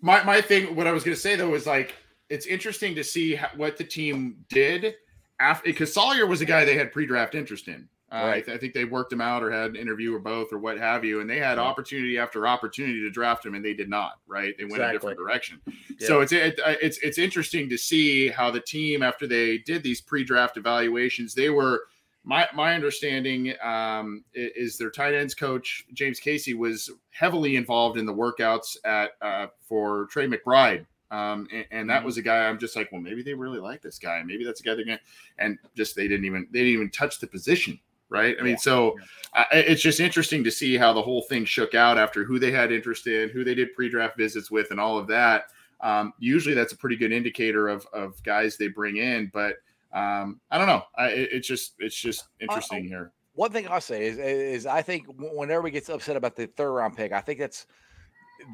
[0.00, 0.76] my my thing.
[0.76, 1.94] What I was going to say though was like
[2.28, 4.94] it's interesting to see how, what the team did
[5.42, 7.88] after because Sawyer was a guy they had pre-draft interest in.
[8.10, 8.44] Uh, I, Right.
[8.44, 10.76] th- I think they worked him out or had an interview or both or what
[10.78, 14.20] have you, and they had opportunity after opportunity to draft him, and they did not.
[14.26, 14.54] Right?
[14.58, 15.60] They went a different direction.
[15.98, 16.06] Yeah.
[16.08, 19.82] So it's it, uh, it's it's interesting to see how the team after they did
[19.82, 21.84] these pre-draft evaluations, they were
[22.24, 28.04] my my understanding um, is their tight ends coach James Casey was heavily involved in
[28.04, 30.84] the workouts at uh, for Trey McBride.
[31.12, 33.82] Um, and, and that was a guy I'm just like, well, maybe they really like
[33.82, 34.22] this guy.
[34.24, 35.04] Maybe that's a guy they're going to,
[35.38, 38.34] and just they didn't even they didn't even touch the position, right?
[38.40, 38.56] I mean, Yeah.
[38.56, 38.96] so
[39.34, 42.50] uh, it's just interesting to see how the whole thing shook out after who they
[42.50, 45.44] had interest in, who they did pre-draft visits with, and all of that.
[45.82, 49.56] Um, usually, that's a pretty good indicator of of guys they bring in, but
[49.92, 50.82] um, I don't know.
[50.96, 53.12] I, it- it's just it's just interesting here.
[53.34, 56.46] one thing I'll say is is I think whenever when everybody gets upset about the
[56.46, 57.66] third round pick, I think that's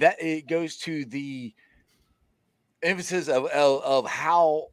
[0.01, 1.55] that it goes to the
[2.83, 4.69] emphasis of of, of how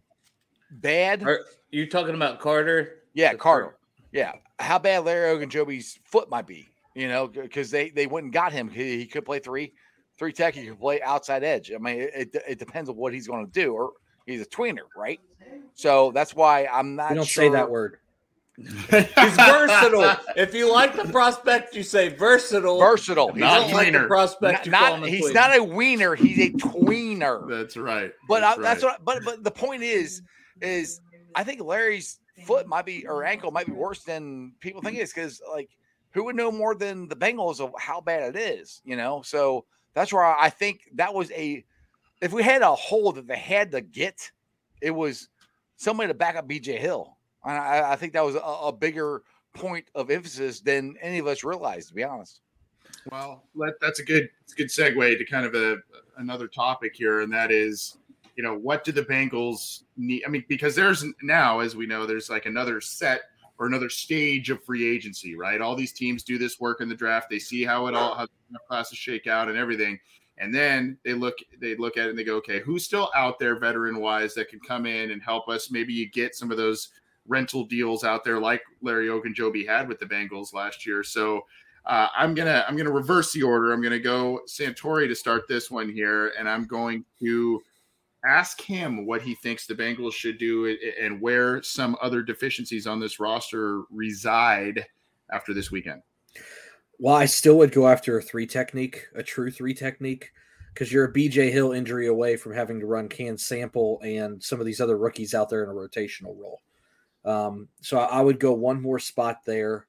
[0.72, 1.24] bad.
[1.24, 3.04] Are you talking about Carter?
[3.14, 3.78] yeah, the Carter.
[4.12, 6.68] Yeah, how bad Larry Ogunjobi's foot might be.
[6.94, 8.70] You know, because they they went and got him.
[8.70, 9.74] He, he could play three
[10.18, 10.56] three tech.
[10.56, 11.72] He could play outside edge.
[11.74, 13.74] I mean, it, it, depends on what he's going to do.
[13.74, 13.92] Or
[14.26, 15.20] he's a tweener, right?
[15.74, 17.10] So that's why I'm not.
[17.10, 17.44] We don't sure.
[17.44, 17.98] say that word.
[18.58, 20.18] He's versatile.
[20.36, 22.80] if you like the prospect, you say versatile.
[22.80, 23.32] Versatile.
[23.32, 26.16] He's Not like the prospect, not, not- a he's not a wiener.
[26.16, 27.50] He's a tweener.
[27.50, 28.12] That's right.
[28.28, 29.00] But that's I, that's right.
[29.04, 29.06] what.
[29.06, 30.22] But but the point is,
[30.62, 31.02] is
[31.36, 35.02] I think Larry's foot might be or ankle might be worse than people think it
[35.02, 35.70] is because like
[36.16, 39.22] who would know more than the Bengals of how bad it is, you know?
[39.22, 41.64] So that's where I think that was a.
[42.22, 44.32] If we had a hole that they had to get,
[44.82, 45.28] it was
[45.76, 47.15] somebody to back up BJ Hill,
[47.46, 51.28] and I, I think that was a, a bigger point of emphasis than any of
[51.28, 52.42] us realized, to be honest.
[53.12, 53.44] Well,
[53.82, 55.78] that's a good a good segue to kind of a
[56.18, 57.98] another topic here, and that is,
[58.36, 60.24] you know, what do the Bengals need?
[60.26, 63.22] I mean, because there's now, as we know, there's like another set
[63.58, 65.62] or another stage of free agency, right?
[65.62, 67.30] All these teams do this work in the draft.
[67.30, 70.00] They see how it all how the classes shake out and everything,
[70.38, 73.40] and then they look they look at it and they go, okay, who's still out
[73.40, 75.70] there, veteran wise, that can come in and help us?
[75.70, 76.90] Maybe you get some of those
[77.28, 81.04] rental deals out there, like Larry Ogunjobi had with the Bengals last year.
[81.04, 81.46] So.
[81.88, 83.72] Uh, I'm gonna I'm gonna reverse the order.
[83.72, 87.62] I'm gonna go Santori to start this one here, and I'm going to
[88.26, 93.00] ask him what he thinks the Bengals should do and where some other deficiencies on
[93.00, 94.86] this roster reside
[95.32, 96.02] after this weekend.
[97.00, 100.32] Well, I still would go after a three technique, a true three technique,
[100.74, 104.60] because you're a BJ Hill injury away from having to run Cam Sample and some
[104.60, 106.62] of these other rookies out there in a rotational role.
[107.26, 109.88] Um, so I I would go one more spot there.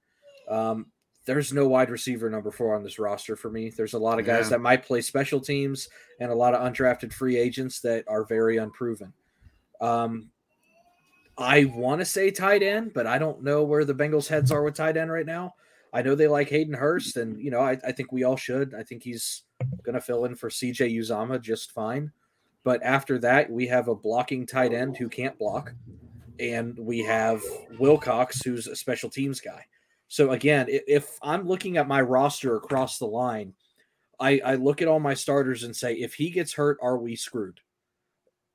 [0.48, 0.86] Um,
[1.24, 3.70] there's no wide receiver number four on this roster for me.
[3.70, 4.50] There's a lot of guys Yeah.
[4.50, 5.88] that might play special teams
[6.20, 9.12] and a lot of undrafted free agents that are very unproven.
[9.80, 10.30] Um,
[11.36, 14.62] I want to say tight end, but I don't know where the Bengals' heads are
[14.62, 15.54] with tight end right now.
[15.92, 18.74] I know they like Hayden Hurst, and you know I, I think we all should.
[18.74, 19.42] I think he's
[19.82, 22.12] going to fill in for CJ Uzomah just fine.
[22.64, 25.72] But after that, we have a blocking tight end who can't block,
[26.38, 27.42] and we have
[27.78, 29.64] Wilcox, who's a special teams guy.
[30.08, 33.54] So again, if I'm looking at my roster across the line,
[34.20, 37.16] I, I look at all my starters and say, if he gets hurt, are we
[37.16, 37.60] screwed?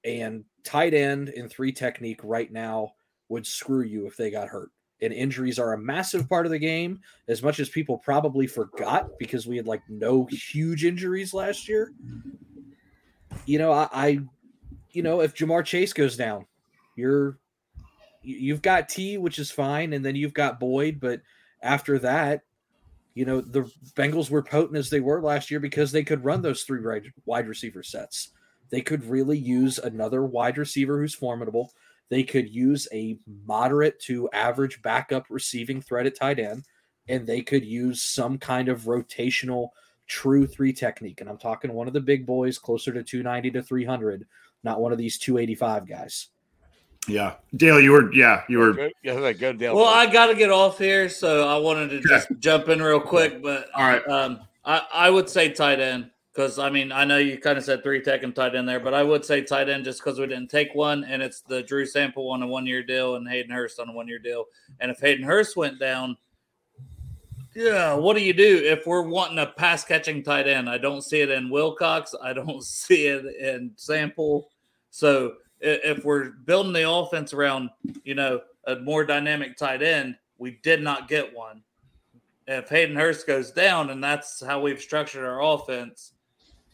[0.04, 2.94] And tight end and three technique right now
[3.30, 4.70] would screw you if they got hurt.
[5.02, 9.10] And injuries are a massive part of the game, as much as people probably forgot
[9.18, 11.92] because we had like no huge injuries last year.
[13.46, 14.20] You know, I, I
[14.92, 16.46] you know, if Ja'Marr Chase goes down,
[16.96, 17.41] you're you-
[18.22, 21.22] you've got T, which is fine, and then you've got Boyd, but
[21.62, 22.42] after that,
[23.14, 26.42] you know, the Bengals were potent as they were last year because they could run
[26.42, 26.82] those three
[27.26, 28.30] wide receiver sets.
[28.70, 31.74] They could really use another wide receiver who's formidable.
[32.10, 36.64] They could use a moderate to average backup receiving threat at tight end,
[37.08, 39.70] and they could use some kind of rotational
[40.08, 41.22] true three technique.
[41.22, 44.26] And I'm talking one of the big boys closer to 290 to 300,
[44.64, 46.28] not one of these 285 guys.
[47.08, 49.76] Yeah, Dale, you were yeah you were Good, yeah, that's a good deal.
[49.76, 53.02] Well, I got to get off here, so I wanted to just jump in real
[53.02, 53.42] quick.
[53.42, 54.08] But all right.
[54.08, 56.12] um, I, I would say tight end.
[56.34, 58.80] Because I mean, I know you kind of said three tech and tight end there,
[58.80, 61.62] but I would say tight end just because we didn't take one, and it's the
[61.62, 64.46] Drew Sample on a one year deal and Hayden Hurst on a one year deal.
[64.80, 66.16] And if Hayden Hurst went down,
[67.54, 70.70] yeah, what do you do if we're wanting a pass catching tight end?
[70.70, 72.16] I don't see it in Wilcox.
[72.24, 74.50] I don't see it in Sample.
[74.90, 77.70] So if we're building the offense around,
[78.04, 81.62] you know, a more dynamic tight end, we did not get one.
[82.48, 86.14] If Hayden Hurst goes down, and that's how we've structured our offense,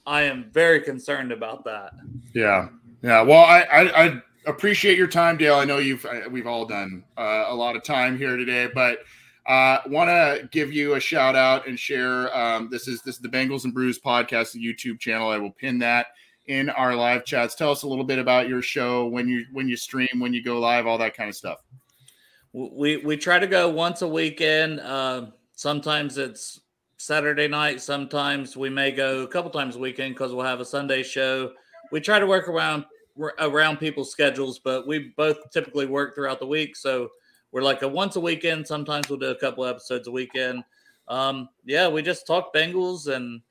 [0.05, 1.93] I am very concerned about that.
[2.33, 2.69] Yeah,
[3.03, 3.21] yeah.
[3.21, 5.55] Well, I I, I appreciate your time, Dale.
[5.55, 8.99] I know you've we've all done uh, a lot of time here today, but
[9.45, 12.35] uh, want to give you a shout out and share.
[12.35, 15.29] Um, this is this is the Bengals and Brews podcast, the YouTube channel.
[15.29, 16.07] I will pin that
[16.47, 17.55] in our live chats.
[17.55, 20.43] Tell us a little bit about your show when you when you stream, when you
[20.43, 21.61] go live, all that kind of stuff.
[22.53, 24.79] We we try to go once a weekend.
[24.79, 26.61] Uh, sometimes it's
[26.97, 27.81] Saturday night.
[27.81, 31.51] Sometimes we may go a couple times a weekend because we'll have a Sunday show.
[31.91, 32.85] We try to work around
[33.39, 36.75] around people's schedules, but we both typically work throughout the week.
[36.75, 37.09] So
[37.51, 38.67] we're like a once a weekend.
[38.67, 40.63] Sometimes we'll do a couple episodes a weekend.
[41.07, 43.41] Um, yeah, we just talk Bengals and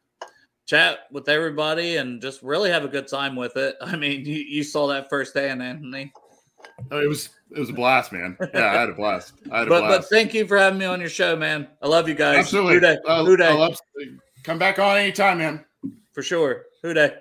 [0.67, 3.77] chat with everybody and just really have a good time with it.
[3.81, 6.13] I mean, you, you saw that firsthand, Anthony.
[6.91, 8.37] Oh, it was it was a blast, man.
[8.53, 9.33] Yeah, I had a blast.
[9.51, 10.01] I had a but blast.
[10.03, 11.69] but thank you for having me on your show, man.
[11.81, 12.39] I love you guys.
[12.39, 12.75] Absolutely.
[12.75, 12.99] Who day?
[13.07, 13.49] Uh, Who day?
[13.49, 13.79] I love,
[14.43, 15.65] come back on anytime, man.
[16.13, 16.65] For sure.
[16.83, 17.15] Who day?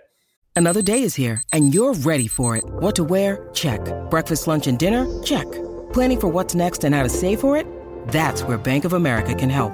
[0.56, 2.64] Another day is here, and you're ready for it.
[2.66, 3.50] What to wear?
[3.54, 3.82] Check.
[4.10, 5.22] Breakfast, lunch, and dinner?
[5.22, 5.50] Check.
[5.94, 7.68] Planning for what's next and how to save for it?
[8.08, 9.74] That's where Bank of America can help.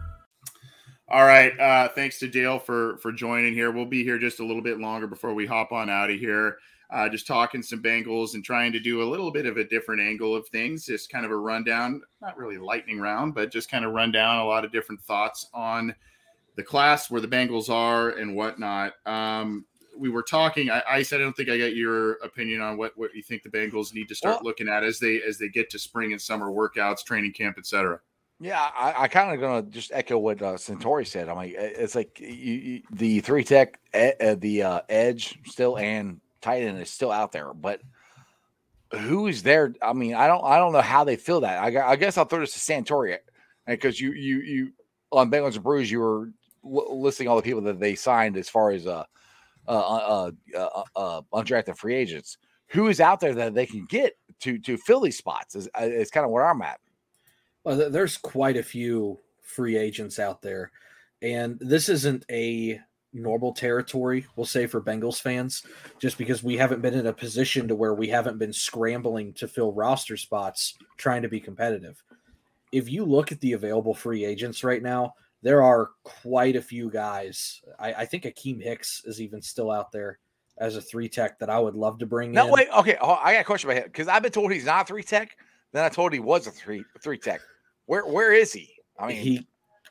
[1.11, 1.59] All right.
[1.59, 3.69] Uh, thanks to Dale for for joining here.
[3.69, 6.59] We'll be here just a little bit longer before we hop on out of here.
[6.89, 10.01] Uh, just talking some Bengals and trying to do a little bit of a different
[10.01, 10.85] angle of things.
[10.85, 14.39] Just kind of a rundown, not really lightning round, but just kind of run down
[14.39, 15.93] a lot of different thoughts on
[16.55, 18.93] the class, where the Bengals are, and whatnot.
[19.05, 19.65] Um,
[19.97, 20.71] we were talking.
[20.71, 23.43] I, I, said I don't think I got your opinion on what what you think
[23.43, 26.13] the Bengals need to start well, looking at as they as they get to spring
[26.13, 27.99] and summer workouts, training camp, etc.
[28.43, 31.29] Yeah, I, I kind of gonna just echo what uh, Santori said.
[31.29, 36.19] I mean, it's like you, you, the three tech, uh, the uh, edge still and
[36.41, 37.81] tight end is still out there, but
[38.91, 39.75] who is there?
[39.79, 41.61] I mean, I don't, I don't know how they feel that.
[41.61, 43.15] I, I guess I'll throw this to Santori
[43.67, 44.73] because you, you, you
[45.11, 46.29] on Bengals and Brews, you were
[46.63, 49.03] listing all the people that they signed as far as uh,
[49.67, 52.37] uh, uh, uh, undrafted free agents.
[52.69, 55.55] Who is out there that they can get to to fill these spots?
[55.55, 56.79] Is, is kind of where I'm at.
[57.63, 60.71] Well, there's quite a few free agents out there,
[61.21, 62.79] and this isn't a
[63.13, 65.63] normal territory, we'll say, for Bengals fans,
[65.99, 69.47] just because we haven't been in a position to where we haven't been scrambling to
[69.47, 72.01] fill roster spots trying to be competitive.
[72.71, 76.89] If you look at the available free agents right now, there are quite a few
[76.89, 77.61] guys.
[77.79, 80.19] I, I think Akiem Hicks is even still out there
[80.57, 82.51] as a three tech that I would love to bring no, in.
[82.51, 82.95] wait, okay.
[82.95, 85.35] I got a question about him because I've been told he's not three tech.
[85.73, 87.41] Then I told he was a three three tech.
[87.85, 88.73] Where where is he?
[88.99, 89.47] I mean, he.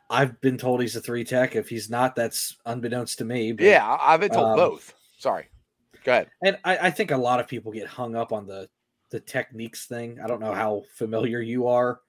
[0.08, 1.54] I've been told he's a three tech.
[1.54, 3.52] If he's not, that's unbeknownst to me.
[3.52, 4.92] But, yeah, I've been told um, both.
[5.18, 5.48] Sorry.
[6.04, 6.30] Go ahead.
[6.42, 8.68] And I, I, think a lot of people get hung up on the
[9.10, 10.18] the techniques thing.
[10.22, 12.00] I don't know how familiar you are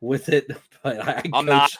[0.00, 0.46] with it,
[0.82, 1.70] but I I'm not.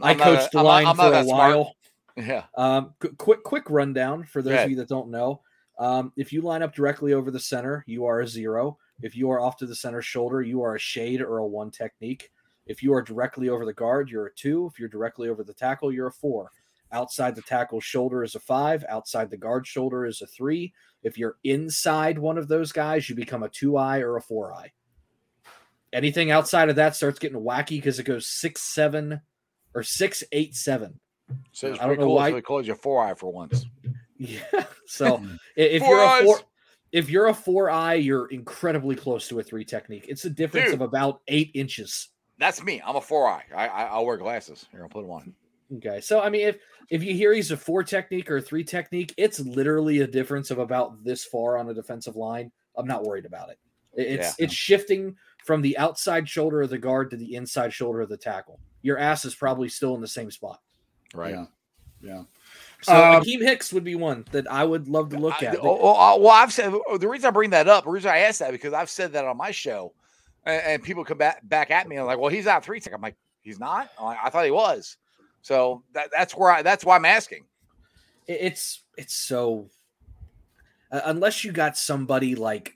[0.00, 1.74] I coached the line I'm for a while.
[2.14, 2.28] Smart.
[2.28, 2.44] Yeah.
[2.56, 5.42] Um, quick quick rundown for those of you that don't know.
[5.78, 8.78] Um, if you line up directly over the center, you are a zero.
[9.02, 11.70] If you are off to the center shoulder, you are a shade or a one
[11.70, 12.30] technique.
[12.66, 14.66] If you are directly over the guard, you're a two.
[14.66, 16.50] If you're directly over the tackle, you're a four.
[16.90, 18.84] Outside the tackle shoulder is a five.
[18.88, 20.72] Outside the guard shoulder is a three.
[21.02, 24.54] If you're inside one of those guys, you become a two eye or a four
[24.54, 24.72] eye.
[25.92, 29.20] Anything outside of that starts getting wacky because it goes six, seven,
[29.74, 30.98] or six, eight, seven.
[31.52, 32.14] So it's pretty cool.
[32.14, 32.30] Why.
[32.30, 33.64] So calls you four eye for once.
[34.20, 34.40] Yeah.
[34.86, 35.36] So hmm.
[35.54, 36.22] if you you're eyes.
[36.22, 36.40] a four,
[36.92, 40.06] if you're a four eye, you're incredibly close to a three technique.
[40.08, 40.74] It's a difference Dude.
[40.74, 42.08] of about eight inches.
[42.38, 42.80] that's me.
[42.84, 43.44] I'm a four eye.
[43.54, 44.66] I, I I'll wear glasses.
[44.70, 45.34] Here, I'll put them on.
[45.76, 46.56] Okay, so I mean, if
[46.90, 50.50] if you hear he's a four technique or a three technique, it's literally a difference
[50.50, 52.50] of about this far on a defensive line.
[52.76, 53.58] I'm not worried about it.
[53.94, 54.44] It- It's Yeah.
[54.46, 55.14] it's shifting
[55.44, 58.60] from the outside shoulder of the guard to the inside shoulder of the tackle.
[58.82, 60.60] Your ass is probably still in the same spot.
[61.14, 61.34] Right.
[61.34, 61.46] Yeah.
[62.00, 62.22] Yeah.
[62.82, 65.56] So Um, Akiem Hicks would be one that I would love to look at.
[65.56, 68.18] oh, oh, oh, well, I've said the reason I bring that up, the reason I
[68.18, 69.92] asked that because I've said that on my show,
[70.44, 72.94] and, and people come back back at me and like, well, he's not three tech.
[72.94, 73.90] I'm like, he's not.
[74.00, 74.96] Like, I thought he was.
[75.42, 77.44] So that, that's where I that's why I'm asking.
[78.26, 79.68] It's it's so
[80.92, 82.74] uh, unless you got somebody like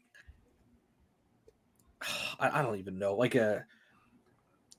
[2.41, 3.65] I, I don't even know like a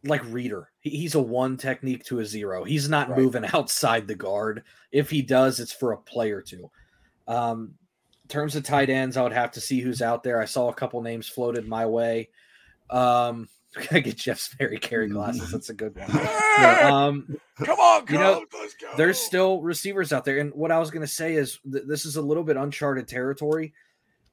[0.06, 3.20] like reader he's a one technique to a zero he's not Right.
[3.20, 6.70] moving outside the guard if he does it's for a play or two
[7.28, 7.76] um
[8.24, 10.68] in terms of tight ends i would have to see who's out there i saw
[10.70, 12.30] a couple names floated my way
[12.89, 13.47] um
[13.91, 15.49] I get Jeff Sperry carry glasses.
[15.49, 16.08] That's a good one.
[16.14, 18.91] No, um, Come on, you know, let's go.
[18.97, 20.38] there's still receivers out there.
[20.38, 23.08] And what I was going to say is th- this is a little bit uncharted
[23.08, 23.74] territory.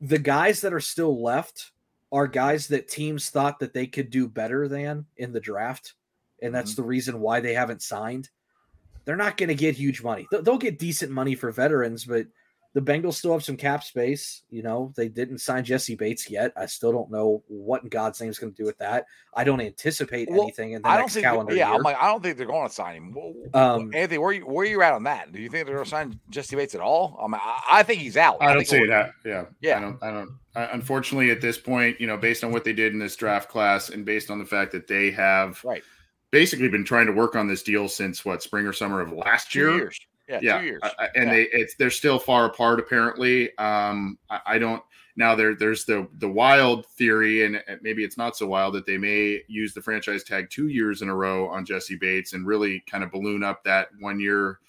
[0.02, 1.70] The guys that are still left
[2.12, 5.94] are guys that teams thought that they could do better than in the draft.
[6.42, 6.82] And that's mm-hmm.
[6.82, 8.30] the reason why they haven't signed.
[9.04, 10.26] They're not going to get huge money.
[10.30, 12.26] They'll- They'll get decent money for veterans, but
[12.72, 14.42] the Bengals still have some cap space.
[14.48, 16.52] You know, they didn't sign Jessie Bates yet.
[16.56, 19.06] I still don't know what in God's name is going to do with that.
[19.34, 21.24] I don't anticipate Well, anything in the I don't next think.
[21.24, 21.74] calendar Yeah, year.
[21.76, 23.12] I'm like, I don't think they're going to sign him.
[23.12, 25.32] Wh- wh- Um, Anthony, where you where are you at on that?
[25.32, 27.18] Do you think they're going to sign Jessie Bates at all?
[27.20, 28.36] I mean, I, I think he's out.
[28.40, 29.10] I don't think see that.
[29.24, 29.46] Yeah.
[29.60, 29.78] Yeah.
[29.78, 32.72] I don't, I don't, I, unfortunately, at this point, you know, based on what they
[32.72, 35.82] did in this draft class and based on the fact that they have Right.
[36.30, 39.50] basically been trying to work on this deal since what, spring or summer of last
[39.50, 39.74] Two year?
[39.76, 40.00] years.
[40.40, 40.80] Yeah, two years.
[40.82, 41.32] I- and Yeah.
[41.34, 43.56] they it's they're still far apart apparently.
[43.58, 44.82] Um, I, I don't
[45.16, 48.86] now there there's the the wild theory, and uh, maybe it's not so wild that
[48.86, 52.46] they may use the franchise tag two years in a row on Jessie Bates and
[52.46, 54.60] really kind of balloon up that one year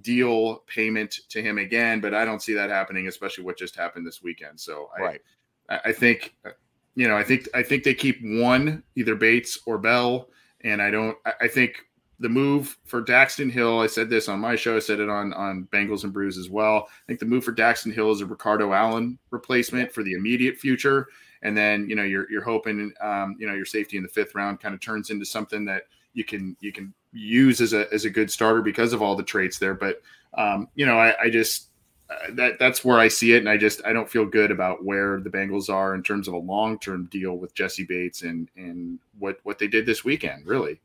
[0.00, 2.00] deal payment to him again.
[2.00, 4.58] But I don't see that happening, especially what just happened this weekend.
[4.60, 5.20] So I, right.
[5.68, 6.50] I I think, uh,
[6.96, 10.28] you know, I think I think they keep one, either Bates or Bell,
[10.62, 11.16] and I don't.
[11.24, 11.84] I, I think
[12.20, 13.80] the move for Daxton Hill.
[13.80, 14.76] I said this on my show.
[14.76, 16.88] I said it on on Bengals and Brews as well.
[16.88, 20.56] I think the move for Daxton Hill is a Ricardo Allen replacement for the immediate
[20.56, 21.08] future,
[21.42, 24.34] and then you know you're you're hoping um, you know your safety in the fifth
[24.34, 28.04] round kind of turns into something that you can you can use as a as
[28.04, 29.74] a good starter because of all the traits there.
[29.74, 30.00] But
[30.34, 31.70] um, you know, I, I just
[32.10, 34.84] uh, that that's where I see it, and I just I don't feel good about
[34.84, 38.48] where the Bengals are in terms of a long term deal with Jessie Bates and
[38.56, 40.46] and what what they did this weekend.
[40.46, 40.80] Really,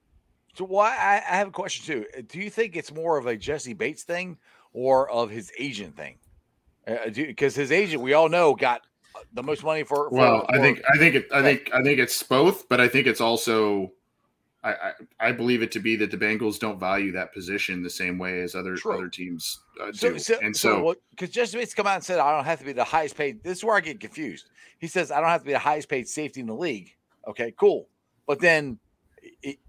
[0.59, 2.05] So why I, I have a question too.
[2.17, 4.37] Uh, Do you think it's more of a Jessie Bates thing
[4.73, 6.17] or of his agent thing?
[7.13, 8.81] Because his agent, we all know, got
[9.15, 10.09] uh, the most money for.
[10.09, 12.89] for well, I think I think it, I think I think it's both, but I
[12.89, 13.93] think it's also.
[14.61, 14.91] I, I,
[15.21, 18.41] I believe it to be that the Bengals don't value that position the same way
[18.41, 18.95] as other True.
[18.95, 22.03] other teams uh, So, do, so, and so, so, because Jessie Bates come out and
[22.03, 24.49] said, "I don't have to be the highest paid." This is where I get confused.
[24.79, 27.53] He says, "I don't have to be the highest paid safety in the league." Okay,
[27.57, 27.87] cool.
[28.27, 28.77] But then
[29.41, 29.59] it,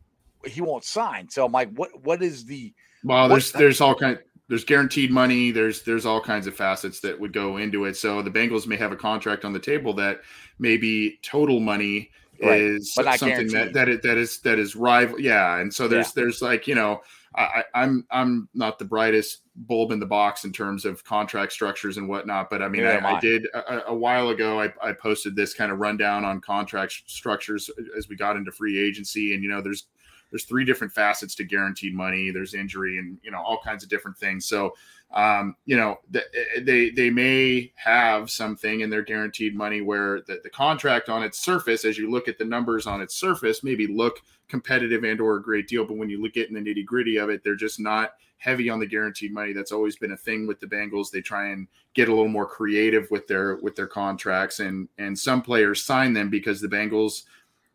[0.47, 1.29] he won't sign.
[1.29, 1.91] So I'm like, what?
[2.05, 2.73] What is the?
[3.05, 4.19] Well, there's there's all kind
[4.49, 5.51] there's guaranteed money.
[5.51, 7.97] There's there's all kinds of facets that would go into it.
[7.97, 10.21] So the Bengals may have a contract on the table that
[10.59, 12.11] maybe total money
[12.43, 13.75] Right, is something that guaranteed.
[13.75, 15.21] that is, that is that is rival.
[15.21, 17.03] Yeah, and so there's there's like you know
[17.35, 21.53] I, I- I'm I'm not the brightest bulb in the box in terms of contract
[21.53, 23.21] structures and whatnot, but I mean I, I I.
[23.21, 24.59] did a, a while ago.
[24.59, 28.79] I, I posted this kind of rundown on contract structures as we got into free
[28.81, 29.89] agency, and you know there's
[30.31, 32.31] there's three different facets to guaranteed money.
[32.31, 34.47] There's injury and you know all kinds of different things.
[34.47, 34.75] So
[35.13, 36.25] um, you know th-
[36.63, 41.39] they they may have something in their guaranteed money where the, the contract on its
[41.41, 45.37] surface, as you look at the numbers on its surface, maybe look competitive and or
[45.37, 45.85] a great deal.
[45.85, 48.71] But when you look at in the nitty gritty of it, they're just not heavy
[48.71, 49.53] on the guaranteed money.
[49.53, 51.11] That's always been a thing with the Bengals.
[51.11, 55.17] They try and get a little more creative with their with their contracts, and and
[55.17, 57.23] some players sign them because the Bengals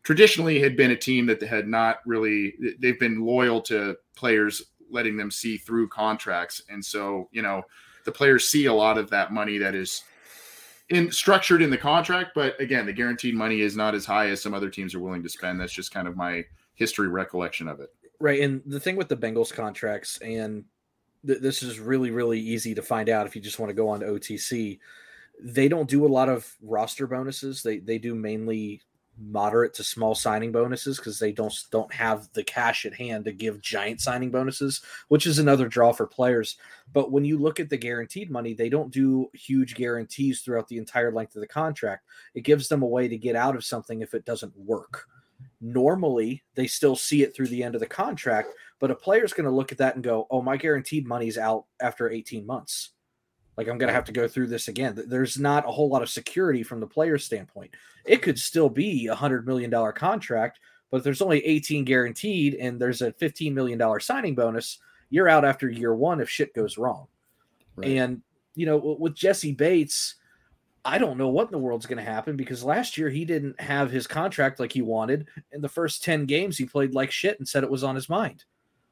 [0.06, 5.16] traditionally had been a team that had not really they've been loyal to players letting
[5.16, 7.60] them see through contracts and so you know
[8.04, 10.04] the players see a lot of that money that is
[10.90, 14.40] in structured in the contract but again the guaranteed money is not as high as
[14.40, 16.44] some other teams are willing to spend that's just kind of my
[16.74, 18.40] history recollection of it Right.
[18.40, 20.64] And the thing with the Bengals contracts, and
[21.26, 23.88] th- this is really, really easy to find out if you just want to go
[23.88, 24.78] on to OTC,
[25.42, 27.62] they don't do a lot of roster bonuses.
[27.62, 28.80] They they do mainly
[29.18, 33.32] moderate to small signing bonuses because they don't don't have the cash at hand to
[33.32, 36.56] give giant signing bonuses, which is another draw for players.
[36.92, 40.78] But when you look at the guaranteed money, they don't do huge guarantees throughout the
[40.78, 42.04] entire length of the contract.
[42.34, 45.06] It gives them a way to get out of something if it doesn't work.
[45.60, 48.48] normally they still see it through the end of the contract,
[48.78, 51.66] but a player's going to look at that and go, "Oh, my guaranteed money's out
[51.80, 52.90] after 18 months.
[53.56, 56.02] Like I'm going to have to go through this again." There's not a whole lot
[56.02, 57.74] of security from the player's standpoint.
[58.04, 62.54] It could still be a 100 million dollar contract, but if there's only 18 guaranteed
[62.54, 64.78] and there's a 15 million dollar signing bonus,
[65.10, 67.06] you're out after year 1 if shit goes wrong.
[67.82, 68.22] And
[68.54, 70.16] you know, with Jessie Bates,
[70.84, 73.60] I don't know what in the world's going to happen because last year he didn't
[73.60, 75.28] have his contract like he wanted.
[75.52, 78.08] In the first 10 games, he played like shit and said it was on his
[78.08, 78.44] mind.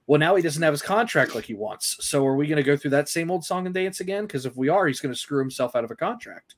[0.07, 1.97] Well, now he doesn't have his contract like he wants.
[2.01, 4.27] So are we going to go through that same old song and dance again?
[4.27, 6.57] Because if we are, he's going to screw himself out of a contract.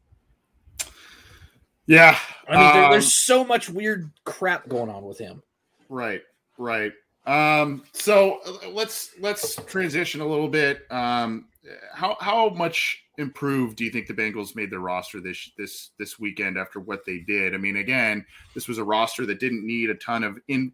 [1.87, 2.19] Yeah.
[2.49, 5.43] I mean, there, um, there's so much weird crap going on with him.
[5.89, 6.23] Right,
[6.59, 6.93] right.
[7.27, 10.91] Um, so uh, let's let's transition a little bit.
[10.91, 11.47] Um,
[11.93, 16.19] how how much improved do you think the Bengals made their roster this this this
[16.19, 17.55] weekend after what they did?
[17.55, 18.25] I mean, again,
[18.55, 20.73] this was a roster that didn't need a ton of in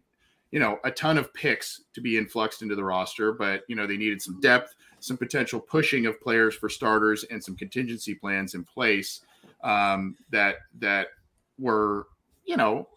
[0.53, 3.87] you know a ton of picks to be influxed into the roster, but you know
[3.87, 8.53] they needed some depth, some potential pushing of players for starters, and some contingency plans
[8.53, 9.21] in place
[9.63, 11.07] um, that that
[11.57, 12.05] were
[12.45, 12.87] you know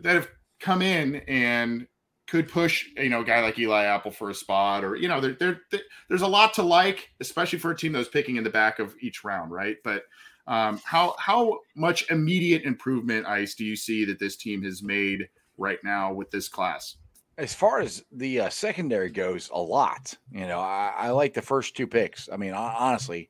[0.00, 0.28] that have
[0.60, 1.86] come in and
[2.26, 5.20] could push you know a guy like Eli Apple for a spot or you know
[5.20, 8.36] there, there there- there's a lot to like especially for a team that was picking
[8.36, 9.76] in the back of each round right?
[9.84, 10.04] But
[10.46, 15.28] um, how how much immediate improvement ice do you see that this team has made
[15.58, 16.96] right now with this class
[17.38, 20.14] As far as the uh, secondary goes, a lot.
[20.30, 22.28] You know, I, I like the first two picks.
[22.30, 23.28] I mean, honestly,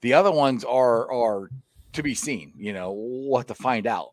[0.00, 1.50] the other ones are are
[1.92, 2.54] to be seen.
[2.56, 4.12] You know, we'll have to find out.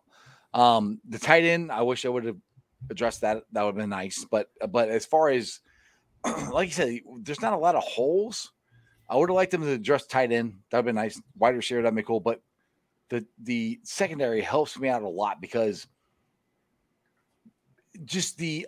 [0.53, 2.37] Um, the tight end, I wish I would have
[2.89, 3.43] addressed that.
[3.51, 4.25] That would have been nice.
[4.29, 5.59] But but as far as
[6.51, 8.51] like you said, there's not a lot of holes.
[9.09, 10.59] I would have liked them to address tight end.
[10.69, 11.19] That'd be nice.
[11.37, 12.19] Wide receiver, that'd be cool.
[12.19, 12.41] But
[13.09, 15.87] the the secondary helps me out a lot because
[18.05, 18.67] just the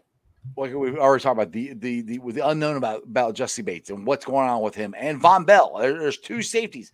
[0.58, 3.90] like we've already talked about the the the with the unknown about about Jessie Bates
[3.90, 5.78] and what's going on with him and Vonn Bell.
[5.78, 6.92] There- there's two safeties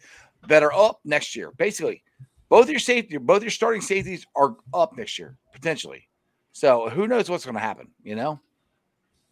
[0.47, 1.51] that are up next year.
[1.57, 2.03] Basically,
[2.49, 6.07] both your safety, both your starting safeties are up next year potentially.
[6.51, 7.87] So who knows what's going to happen?
[8.03, 8.39] You know.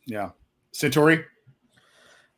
[0.06, 0.30] yeah
[0.74, 1.24] Santori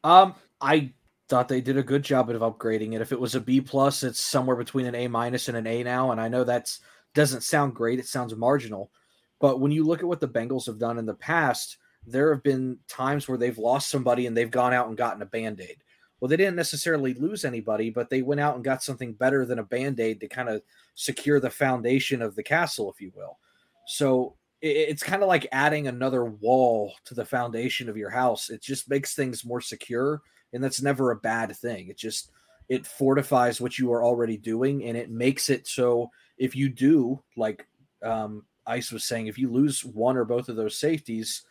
[0.04, 0.94] Um, I
[1.30, 3.02] thought they did a good job of upgrading it.
[3.02, 5.84] If it was a B plus, it's somewhere between an A minus and an A
[5.84, 6.12] now.
[6.12, 6.80] And I know that's
[7.14, 8.00] doesn't sound great.
[8.00, 8.92] It sounds marginal.
[9.40, 12.44] But when you look at what the Bengals have done in the past, there have
[12.44, 15.78] been times where they've lost somebody and they've gone out and gotten a band-aid.
[16.20, 19.60] Well, they didn't necessarily lose anybody, but they went out and got something better than
[19.60, 20.64] a band-aid to kind of
[20.96, 23.38] secure the foundation of the castle, if you will.
[23.86, 28.50] So it's kind of like adding another wall to the foundation of your house.
[28.50, 30.22] It just makes things more secure,
[30.54, 31.90] and that's never a bad thing.
[31.90, 32.32] It just
[32.68, 37.22] it fortifies what you are already doing, and it makes it so if you do
[37.36, 37.68] like
[38.02, 41.44] um, Ice was saying, if you lose one or both of those safeties,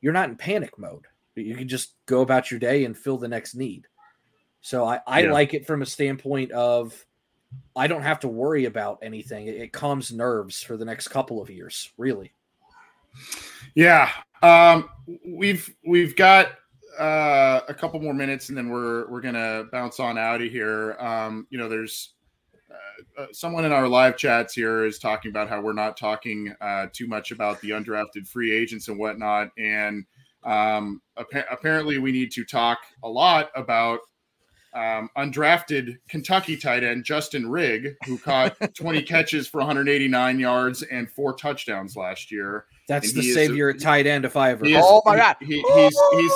[0.00, 1.06] you're not in panic mode.
[1.34, 3.86] You can just go about your day and fill the next need.
[4.60, 5.32] So I, I Yeah.
[5.32, 7.04] like it from a standpoint of
[7.76, 9.46] I don't have to worry about anything.
[9.46, 12.32] It, it calms nerves for the next couple of years, really.
[13.74, 14.10] Yeah.
[14.42, 14.88] Um,
[15.26, 16.48] we've we've got
[16.98, 20.96] uh, a couple more minutes, and then we're we're gonna bounce on out of here.
[20.98, 22.14] Um, you know, there's
[23.18, 26.54] uh, uh, someone in our live chats here is talking about how we're not talking
[26.60, 30.04] uh, too much about the undrafted free agents and whatnot, and
[30.44, 34.00] um, appa- apparently we need to talk a lot about
[34.74, 41.10] um, undrafted Kentucky tight end Justin Rigg, who caught 20 catches for 189 yards and
[41.10, 42.64] four touchdowns last year.
[42.88, 44.64] That's And the he is savior a- at tight end if I ever.
[44.64, 45.36] is- Oh my he- God.
[45.40, 46.32] he- he's he's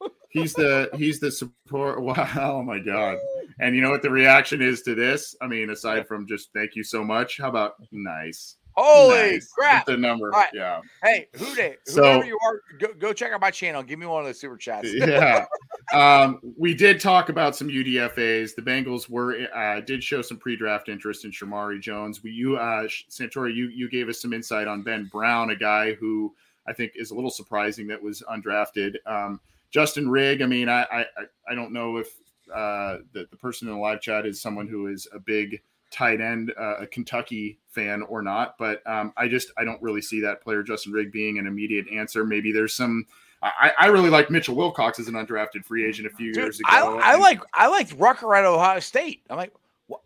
[0.30, 2.00] he's the he's the support.
[2.02, 2.28] Wow,
[2.58, 3.18] oh my god!
[3.60, 5.36] And you know what the reaction is to this?
[5.40, 8.56] I mean, aside from just thank you so much, how about nice?
[8.76, 9.52] Holy Nice.
[9.52, 9.86] crap!
[9.86, 10.48] The number, right.
[10.52, 11.76] yeah, Hey, who day?
[11.86, 13.84] So- Whoever you are, go, go check out my channel.
[13.84, 14.92] Give me one of those super chats.
[14.92, 15.46] yeah.
[15.92, 18.54] Um, we did talk about some UDFA's.
[18.56, 22.24] The Bengals were uh, did show some pre-draft interest in Shermari Jones.
[22.24, 25.92] We, you, uh, Santori, you you gave us some insight on Ben Brown, a guy
[25.94, 26.34] who
[26.66, 28.96] I think is a little surprising that was undrafted.
[29.06, 29.38] Um,
[29.70, 30.42] Justin Rigg.
[30.42, 31.06] I mean, I, I-
[31.48, 32.08] I don't know if
[32.52, 36.20] uh, the the person in the live chat is someone who is a big tight
[36.20, 40.20] end, uh, a Kentucky fan or not, but um, I just I don't really see
[40.20, 42.24] that player Justin Rigg being an immediate answer.
[42.24, 43.06] Maybe there's some.
[43.42, 46.60] I, I really like Mitchell Wilcox as an undrafted free agent a few Dude, years
[46.60, 46.68] ago.
[46.70, 49.22] I and- like I liked Rucker at Ohio State.
[49.28, 49.52] I'm like,
[49.86, 50.00] what?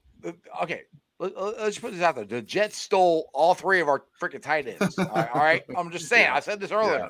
[0.62, 0.82] okay,
[1.18, 2.24] let, us put this out there.
[2.24, 4.99] The Jets stole all three of our freaking tight ends.
[4.99, 5.64] All right, all right?
[5.76, 6.30] I'm just saying.
[6.30, 6.99] I said this earlier.
[6.99, 7.09] Yeah.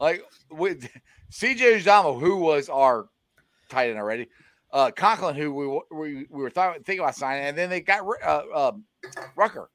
[0.00, 0.88] Like with
[1.32, 3.08] CJ Uzomah, who was our
[3.68, 4.28] tight end already,
[4.72, 5.66] uh, Conklin, who we
[5.96, 8.72] we, we were th- thinking about signing, and then they got uh, uh,
[9.36, 9.70] Rucker.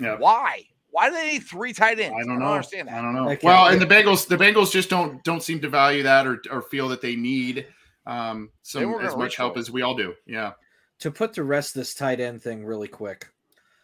[0.00, 0.16] Yeah.
[0.18, 0.64] Why?
[0.90, 2.16] Why do they need three tight ends?
[2.20, 2.52] I don't know.
[2.52, 2.98] understand that.
[2.98, 3.30] I don't know.
[3.30, 3.46] Okay.
[3.46, 6.62] Well, and the Bengals, the Bengals just don't don't seem to value that or or
[6.62, 7.66] feel that they need
[8.06, 9.60] um some were as much help it.
[9.60, 10.14] as we all do.
[10.26, 10.52] Yeah.
[11.00, 13.26] To put to rest this tight end thing really quick,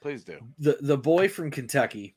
[0.03, 0.39] Please do.
[0.59, 2.15] the the boy from Kentucky,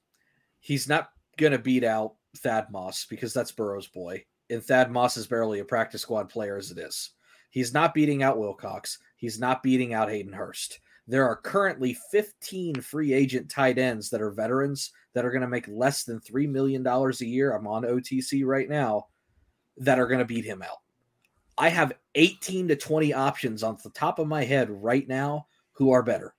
[0.59, 5.25] he's not gonna beat out Thad Moss because that's Burrow's boy, and Thad Moss is
[5.27, 7.11] barely a practice squad player as it is.
[7.51, 8.97] He's not beating out Wilcox.
[9.17, 10.79] He's not beating out Hayden Hurst.
[11.07, 15.47] There are currently 15 free agent tight ends that are veterans that are going to
[15.47, 17.53] make less than $3 million a year.
[17.53, 19.07] I'm on OTC right now
[19.77, 20.77] that are going to beat him out.
[21.57, 25.91] I have 18 to 20 options on the top of my head right now who
[25.91, 26.33] are better.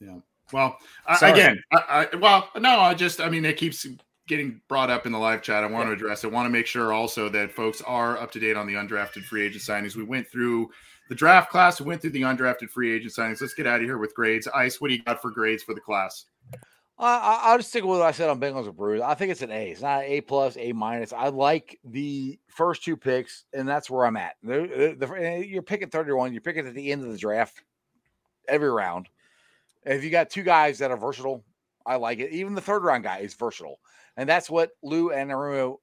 [0.00, 0.18] Yeah.
[0.52, 0.76] Well,
[1.06, 3.86] I, again, I, I, well, no, I just, I mean, it keeps
[4.28, 5.64] getting brought up in the live chat.
[5.64, 6.24] I want to address.
[6.24, 9.24] I want to make sure also that folks are up to date on the undrafted
[9.24, 9.96] free agent signings.
[9.96, 10.70] We went through
[11.08, 11.80] the draft class.
[11.80, 13.40] We went through the undrafted free agent signings.
[13.40, 14.46] Let's get out of here with grades.
[14.54, 16.26] Ice, what do you got for grades for the class?
[16.98, 19.00] I, I- I'll just stick with what I said on Bengals and Brews.
[19.02, 19.70] I think it's an A.
[19.70, 21.12] It's not an A plus, A minus.
[21.12, 24.36] I like the first two picks, and that's where I'm at.
[24.42, 26.32] The- the- the- you're picking 31.
[26.32, 27.62] You're picking at the end of the draft
[28.46, 29.08] every round.
[29.84, 31.44] If you got two guys that are versatile,
[31.84, 32.30] I like it.
[32.30, 33.80] Even the third round guy is versatile,
[34.16, 35.76] and that's what Lou and Anarumo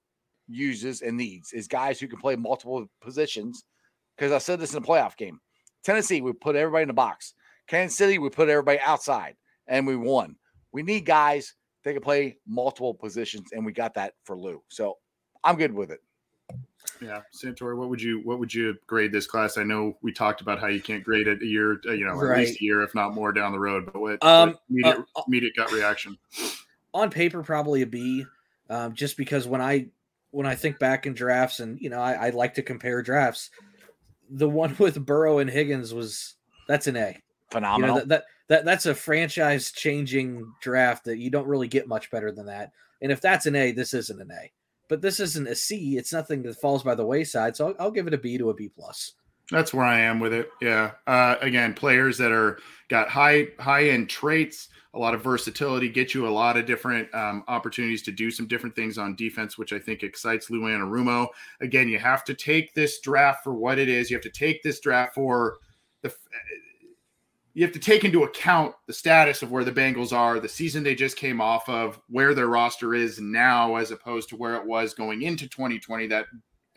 [0.47, 3.63] uses and needs is guys who can play multiple positions.
[4.17, 5.39] Because I said this in the playoff game,
[5.83, 7.33] Tennessee we put everybody in the box.
[7.67, 9.35] Kansas City we put everybody outside,
[9.67, 10.35] and we won.
[10.71, 11.53] We need guys
[11.83, 14.61] that can play multiple positions, and we got that for Lou.
[14.67, 14.97] So
[15.43, 15.99] I'm good with it.
[17.01, 19.57] Yeah, Santori, what would you what would you grade this class?
[19.57, 22.11] I know we talked about how you can't grade it a year, uh, you know,
[22.19, 22.39] at Right.
[22.39, 23.85] least a year, if not more, down the road.
[23.85, 26.17] But what, Um, what immediate, uh, immediate gut reaction?
[26.93, 28.25] On paper probably a B,
[28.69, 29.87] um, just because when I
[30.31, 33.49] when I think back in drafts and you know I, I like to compare drafts,
[34.29, 36.35] the one with Burrow and Higgins was
[36.67, 37.09] that's an A.
[37.09, 37.15] You
[37.51, 37.95] Phenomenal.
[37.95, 42.11] know that, that that that's a franchise changing draft that you don't really get much
[42.11, 42.71] better than that.
[43.01, 44.51] And if that's an A, this isn't an A.
[44.87, 45.97] But this isn't a C.
[45.97, 47.55] It's nothing that falls by the wayside.
[47.55, 49.13] So I'll, I'll give it a B to a B plus.
[49.51, 50.51] That's where I am with it.
[50.61, 50.91] Yeah.
[51.07, 56.13] Uh, again, players that are got high high end traits, a lot of versatility, get
[56.13, 59.73] you a lot of different um, opportunities to do some different things on defense, which
[59.73, 61.27] I think excites Lou Anarumo.
[61.61, 64.09] Again, you have to take this draft for what it is.
[64.09, 65.57] You have to take this draft for
[66.01, 66.13] the.
[67.55, 70.83] You have to take into account the status of where the Bengals are, the season
[70.83, 74.65] they just came off of, where their roster is now, as opposed to where it
[74.65, 76.07] was going into 2020.
[76.07, 76.27] That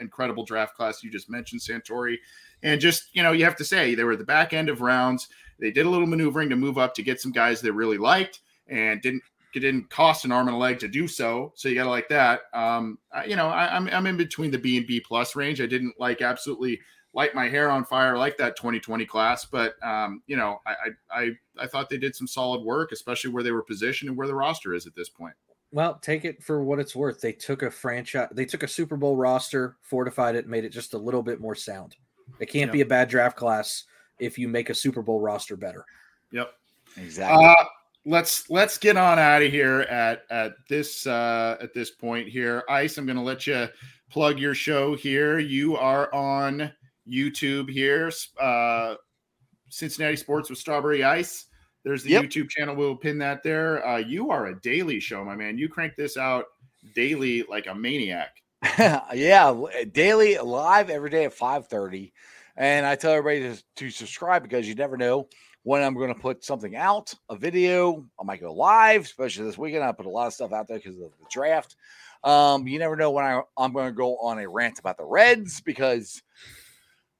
[0.02, 2.16] incredible draft class you just mentioned, Santori.
[2.62, 4.82] And just, you know, you have to say they were at the back end of
[4.82, 5.28] rounds.
[5.58, 8.40] They did a little maneuvering to move up to get some guys they really liked
[8.68, 9.22] and didn't
[9.54, 11.52] it didn't cost an arm and a leg to do so.
[11.56, 12.42] So you got to like that.
[12.54, 15.60] Um, I, you know, I, I'm I'm in between the B and B plus range.
[15.60, 16.80] I didn't like absolutely
[17.14, 21.22] light my hair on fire like that 2020 class, but um, you know, I, I
[21.22, 24.26] I I thought they did some solid work, especially where they were positioned and where
[24.26, 25.34] the roster is at this point.
[25.72, 27.20] Well, take it for what it's worth.
[27.20, 30.92] They took a franchise, they took a Super Bowl roster, fortified it, made it just
[30.94, 31.96] a little bit more sound.
[32.40, 32.72] It can't Yeah.
[32.72, 33.84] be a bad draft class
[34.18, 35.84] if you make a Super Bowl roster better.
[36.30, 36.52] Yep.
[36.98, 37.44] Exactly.
[37.44, 37.64] Uh,
[38.04, 42.62] let's let's get on out of here at at this uh, at this point here.
[42.68, 43.66] Ice, I'm going to let you
[44.10, 45.38] plug your show here.
[45.38, 46.70] You are on
[47.10, 48.96] YouTube here, uh,
[49.70, 51.46] Cincinnati Sports with Strawberry Ice.
[51.84, 52.24] There's the Yep.
[52.24, 52.76] YouTube channel.
[52.76, 53.86] We'll pin that there.
[53.86, 55.58] Uh, you are a daily show, my man.
[55.58, 56.46] You crank this out
[56.94, 58.36] daily like a maniac.
[58.78, 59.54] yeah,
[59.92, 62.12] daily live every day at 5:30.
[62.56, 65.28] And I tell everybody to, to subscribe because you never know
[65.64, 68.04] when I'm going to put something out, a video.
[68.20, 69.84] I might go live, especially this weekend.
[69.84, 71.76] I put a lot of stuff out there because of the draft.
[72.24, 75.04] Um, you never know when I, I'm going to go on a rant about the
[75.04, 76.22] Reds because,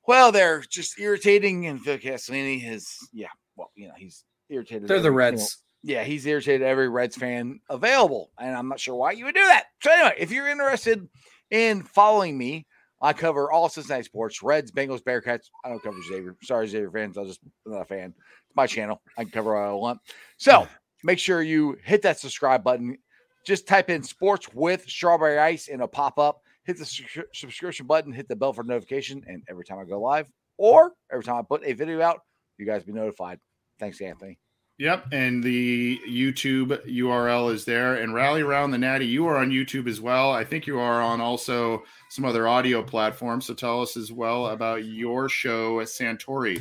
[0.06, 1.66] well, they're just irritating.
[1.66, 4.88] And Phil Castellini is, yeah, well, you know, he's irritated.
[4.88, 5.59] They're the every single- Reds.
[5.82, 9.44] yeah, he's irritated every Reds fan available, and I'm not sure why you would do
[9.44, 9.64] that.
[9.82, 11.09] So anyway, if you're interested
[11.50, 12.66] in following me,
[13.00, 15.46] I cover all Cincinnati sports: Reds, Bengals, Bearcats.
[15.64, 16.36] I don't cover Xavier.
[16.42, 17.16] Sorry, Xavier fans.
[17.16, 18.14] I'm just not a fan.
[18.46, 19.03] It's my channel.
[19.18, 20.00] I can cover what I want.
[20.36, 20.68] So
[21.03, 22.96] make sure you hit that subscribe button.
[23.44, 26.42] Just type in "sports with strawberry ice" and it'll pop up.
[26.64, 28.12] Hit the subscri- subscription button.
[28.12, 31.42] Hit the bell for notification, and every time I go live or every time I
[31.42, 32.20] put a video out,
[32.57, 33.40] you guys be notified.
[33.80, 34.38] Thanks, Anthony.
[34.78, 37.96] Yep, and the YouTube URL is there.
[37.96, 40.32] And Rally Around the Natty, you are on YouTube as well.
[40.32, 43.46] I think you are on also some other audio platforms.
[43.46, 46.58] So tell us as well about your show at Santori.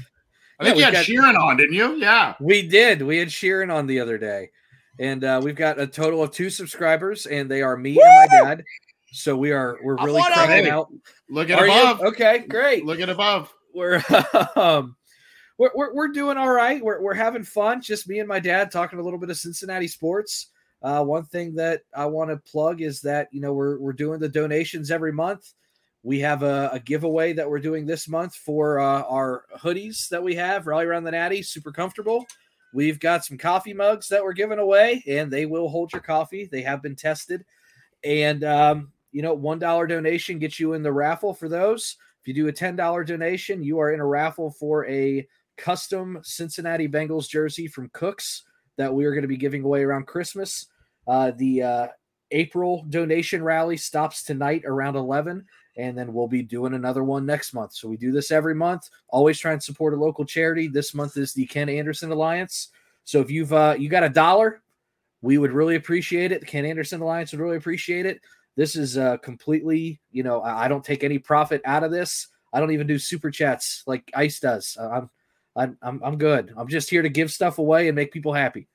[0.60, 1.96] I Yeah, think you had got- Sheeran on, didn't you?
[1.96, 2.36] Yeah.
[2.40, 3.02] We did.
[3.02, 4.52] We had Sheeran on the other day,
[5.00, 8.50] and uh, we've got a total of two subscribers, and they are me and my
[8.50, 8.64] dad.
[9.14, 10.90] So we are we're really cranking out.
[11.30, 11.74] Look at Are you?
[11.74, 12.02] above.
[12.02, 12.86] Okay, great.
[12.86, 13.52] Look at above.
[13.74, 14.04] We're
[14.56, 14.96] um,
[15.62, 16.84] we're, we're we're doing all right.
[16.84, 17.82] We're we're having fun.
[17.82, 20.48] Just me and my dad talking a little bit of Cincinnati sports.
[20.82, 24.20] uh, one thing that I want to plug is that you know we're we're doing
[24.20, 25.54] the donations every month.
[26.02, 30.24] We have a, a giveaway that we're doing this month for uh, our hoodies that
[30.24, 32.26] we have, Rally Around the Natty, super comfortable.
[32.74, 36.50] We've got some coffee mugs that we're giving away, and they will hold your coffee.
[36.52, 37.46] They have been tested.
[38.04, 41.98] And, um, you know, $1 donation gets you in the raffle for those.
[42.22, 45.28] If you do a $10 donation, you are in a raffle for a
[45.58, 48.44] custom Cincinnati Bengals jersey from Cooks
[48.78, 50.68] that we are going to be giving away around Christmas.
[51.08, 51.88] Uh, the uh,
[52.32, 55.46] April donation rally stops tonight around 11
[55.78, 57.74] and then we'll be doing another one next month.
[57.74, 58.90] So we do this every month.
[59.10, 60.68] Always try and support a local charity.
[60.68, 62.70] This month is the Ken Anderson Alliance.
[63.04, 64.62] So if you've uh, you got a dollar,
[65.22, 66.42] we would really appreciate it.
[66.42, 68.22] The Ken Anderson Alliance would really appreciate it.
[68.56, 72.28] This is uh, completely, you know, I, I don't take any profit out of this.
[72.54, 74.78] I don't even do super chats like Ice does.
[74.80, 75.10] I'm,
[75.56, 76.54] I'm, I'm, I'm good.
[76.56, 78.68] I'm just here to give stuff away and make people happy.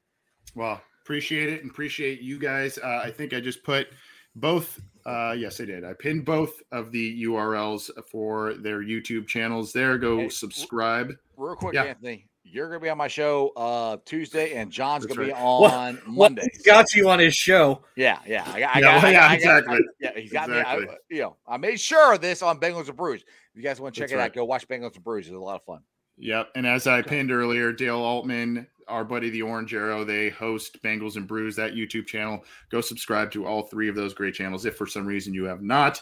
[0.55, 2.79] Well, appreciate it and appreciate you guys.
[2.79, 3.89] Uh, I think I just put
[4.35, 5.85] both uh, yes, I did.
[5.85, 9.97] I pinned both of the URLs for their YouTube channels there.
[9.99, 11.13] Go Hey, subscribe.
[11.37, 11.85] Real quick, Yeah.
[11.85, 15.41] Anthony, you're gonna be on my show uh Tuesday, and John's That's gonna be right.
[15.43, 16.49] on Well, Monday.
[16.53, 17.83] he's got you on his show.
[17.95, 19.77] Yeah, yeah, I got, I Yeah, got, well, I yeah, I got- exactly.
[19.77, 20.57] I- yeah, he's got me.
[20.59, 20.89] Exactly.
[20.89, 23.23] I, you know, I made sure of this on Bengals and Brews.
[23.23, 24.25] If you guys want to check That's it right.
[24.25, 25.27] out, go watch Bengals and Brews.
[25.29, 25.81] It's a lot of fun.
[26.19, 26.51] Yep.
[26.55, 31.17] And as I pinned earlier, Dale Altman, our buddy the Orange Arrow, they host Bengals
[31.17, 32.45] and Brews, that YouTube channel.
[32.71, 35.63] Go subscribe to all three of those great channels if for some reason you have
[35.63, 36.01] not.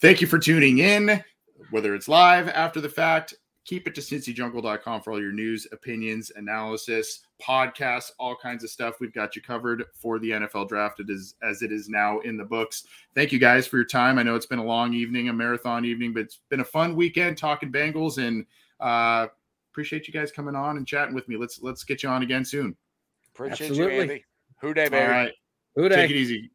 [0.00, 1.22] Thank you for tuning in,
[1.70, 3.34] whether it's live after the fact.
[3.64, 9.00] Keep it to cincyjungle.com for all your news, opinions, analysis, podcasts, all kinds of stuff.
[9.00, 12.36] We've got you covered for the NFL draft it is, as it is now in
[12.36, 12.84] the books.
[13.16, 14.18] Thank you guys for your time.
[14.18, 16.94] I know it's been a long evening, a marathon evening, but it's been a fun
[16.94, 18.46] weekend talking Bengals and
[18.78, 19.26] uh
[19.76, 21.36] appreciate you guys coming on and chatting with me.
[21.36, 22.74] Let's let's get you on again soon.
[23.34, 23.94] Appreciate Absolutely.
[23.94, 24.24] you, Andy.
[24.62, 25.12] Who day, All baby?
[25.12, 25.32] right.
[25.74, 26.50] Who Take it easy.